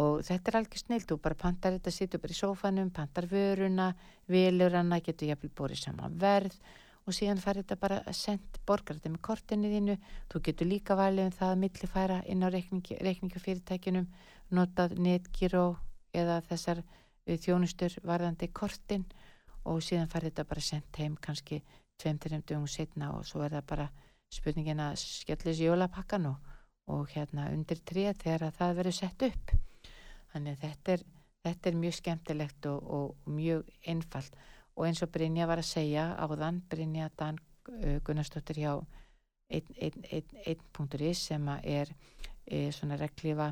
[0.00, 3.90] Og þetta er alveg snilt, þú bara pantar þetta, sittur bara í sófanum, pantar vöruna,
[4.30, 6.56] vilur hana, getur jafnvel borið saman verð
[7.08, 9.96] og síðan fær þetta bara sendt borgar þetta með kortinu þínu,
[10.30, 14.06] þú getur líka valið um það að millifæra inn á reikningi, reikningafyrirtækinum,
[14.54, 15.64] notað netgíró
[16.14, 16.82] eða þessar
[17.26, 19.06] uh, þjónustur varðandi kortin
[19.68, 21.60] og síðan fær þetta bara sendt heim kannski
[22.00, 23.88] 2-3 dögum setna og svo er það bara
[24.32, 26.52] spurningin að skella þessi jólapakkan og,
[26.90, 29.52] og hérna undir tré þegar það verður sett upp.
[30.32, 31.04] Þannig þetta er,
[31.44, 34.38] þetta er mjög skemmtilegt og, og mjög einfalt.
[34.78, 38.72] Og eins og Brynja var að segja áðan, Brynja Dan uh, Gunnarsdóttir hjá
[39.50, 41.90] 1.is sem er
[42.46, 43.48] e, svona reglífa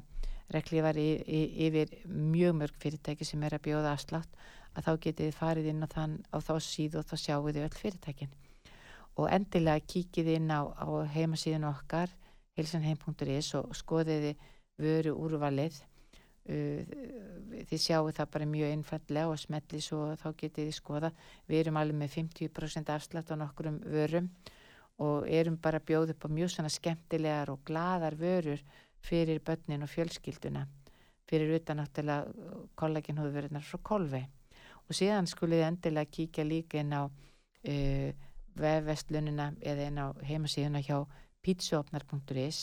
[0.52, 4.38] reglífar yfir mjög mörg fyrirtæki sem er að bjóða afslátt
[4.74, 7.64] að þá getið þið farið inn á, þann, á þá síðu og þá sjáu þið
[7.64, 8.32] öll fyrirtækin.
[9.18, 12.12] Og endilega kíkið inn á, á heimasíðun okkar
[12.58, 14.34] hilsanheim.is og skoðiði
[14.78, 15.80] vöru úrvalið.
[16.48, 16.80] Uh,
[17.68, 21.10] þið sjáu það bara mjög einfallega og smelli svo þá getið þið skoða
[21.44, 24.30] við erum alveg með 50% afslátt á nokkurum vörum
[25.04, 28.62] og erum bara bjóð upp á mjög svona skemmtilegar og gladar vörur
[29.04, 30.66] fyrir börnin og fjölskylduna.
[31.28, 32.32] Fyrir utan náttúrulega
[32.80, 34.22] kollagenhúðverðinar frá kolvi.
[34.88, 38.10] Og síðan skulið endilega kíkja líka inn á uh,
[38.58, 41.02] vefvestlunina eða inn á heimasíðuna hjá
[41.44, 42.60] pítsuopnar.is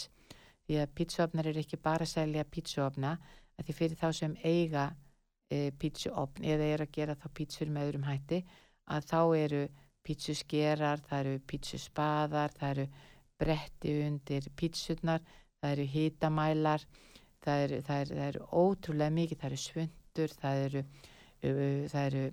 [0.66, 3.16] því að pítsuopnar er ekki bara að selja pítsuopna
[3.56, 7.90] að því fyrir þá sem eiga uh, pítsuopn eða er að gera þá pítsur með
[7.90, 8.42] öðrum hætti
[8.92, 9.64] að þá eru
[10.06, 12.86] pítsusgerar, það eru pítsuspaðar, það eru
[13.42, 15.24] bretti undir pítsurnar,
[15.66, 16.86] það eru hítamælar,
[17.46, 20.84] það eru, það, eru, það eru ótrúlega mikið, það eru svundur, það eru,
[21.92, 22.26] það eru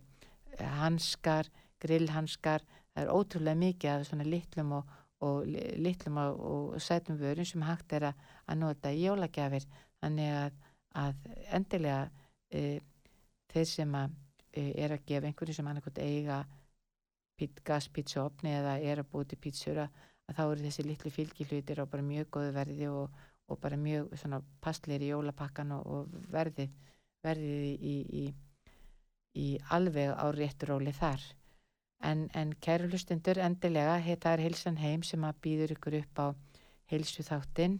[0.83, 1.49] hanskar,
[1.83, 5.49] grillhanskar, það eru ótrúlega mikið af svona litlum og, og
[5.81, 9.69] litlum og, sætum vörum sem hægt er að, að nota í jólagjafir,
[10.03, 10.59] þannig að,
[11.03, 12.03] að endilega
[12.59, 12.81] uh,
[13.53, 14.19] þeir sem að,
[14.59, 16.43] uh, er að gefa einhverju sem annarkot eiga
[17.67, 19.87] gaspítsuopni eða er að búið til pítsura
[20.33, 24.13] að þá eru þessi litlu fylgihlutir á bara mjög góðu verði og, og bara mjög
[24.21, 26.69] svona passleir í jólapakkan og, og verði
[27.23, 28.25] verði í, í,
[29.39, 31.23] í alveg á rétturóli þar.
[32.03, 36.27] En, en kæru hlustundur endilega, það er Hilsan Heim sem að býður ykkur upp á
[36.91, 37.79] heilsu þáttinn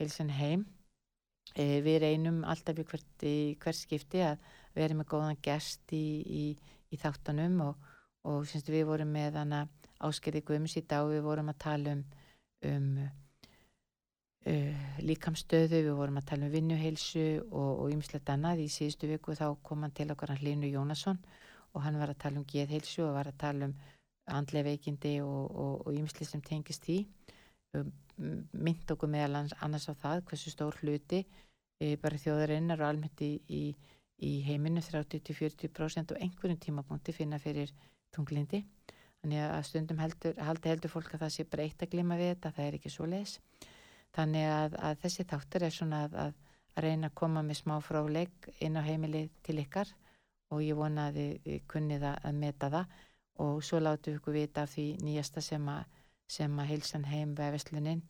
[0.00, 0.64] Hilsan Heim.
[1.52, 3.26] E, við reynum alltaf í hvert,
[3.60, 4.40] hvert skipti að
[4.72, 7.90] vera með góðan gest í, í, þáttanum og
[8.28, 9.64] og semst við vorum með hana
[10.08, 12.02] áskerði Guðmus í dag við vorum að tala um,
[12.68, 18.64] um uh, líkamstöðu við vorum að tala um vinnuheilsu og ymslegt annað.
[18.66, 21.20] Í síðustu viku þá kom hann til okkar hann Linu Jónasson
[21.72, 23.76] og hann var að tala um geðheilsu og var að tala um
[24.30, 27.00] andlega veikindi og ymslegt sem tengist í
[27.76, 27.88] um,
[28.52, 31.22] mynd okkur meðal annars á það hversu stór hluti
[31.82, 33.62] e, bara þjóðarinnar og almennt í, í,
[34.22, 37.72] í heiminu 30-40% og einhverjum tímapunkti finna fyrir
[38.14, 38.62] tunglindi
[39.22, 42.54] þannig að stundum heldur, haldi heldur fólk að það sé breytt að glima við þetta,
[42.56, 43.38] það er ekki svo leis
[44.16, 46.34] þannig að, að þessi þáttur er svona að, að,
[46.76, 49.92] að reyna að koma með smá fráleik inn á heimili til ykkar
[50.52, 52.98] og ég vona að þið, þið kunnið að meta það.
[53.42, 55.98] Og svo látu ykkur vita af því nýjasta sem að
[56.32, 58.02] sem að heilsan heim vefeslunin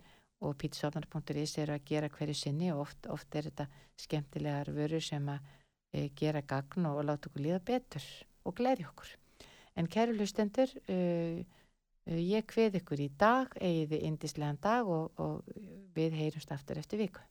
[0.46, 3.66] og pítsofnar.is eru að gera hverju sinni og oft, oft er þetta
[3.98, 5.48] skemmtilegar vörur sem að
[5.94, 8.06] e, gera gagn og láta okkur líða betur
[8.46, 9.16] og gleyri okkur
[9.76, 11.42] En kæru hlustendur, uh,
[12.08, 15.46] uh, ég hvið ykkur í dag, egiði indislegan dag og, og
[15.96, 17.22] við heyrumst aftur eftir viku.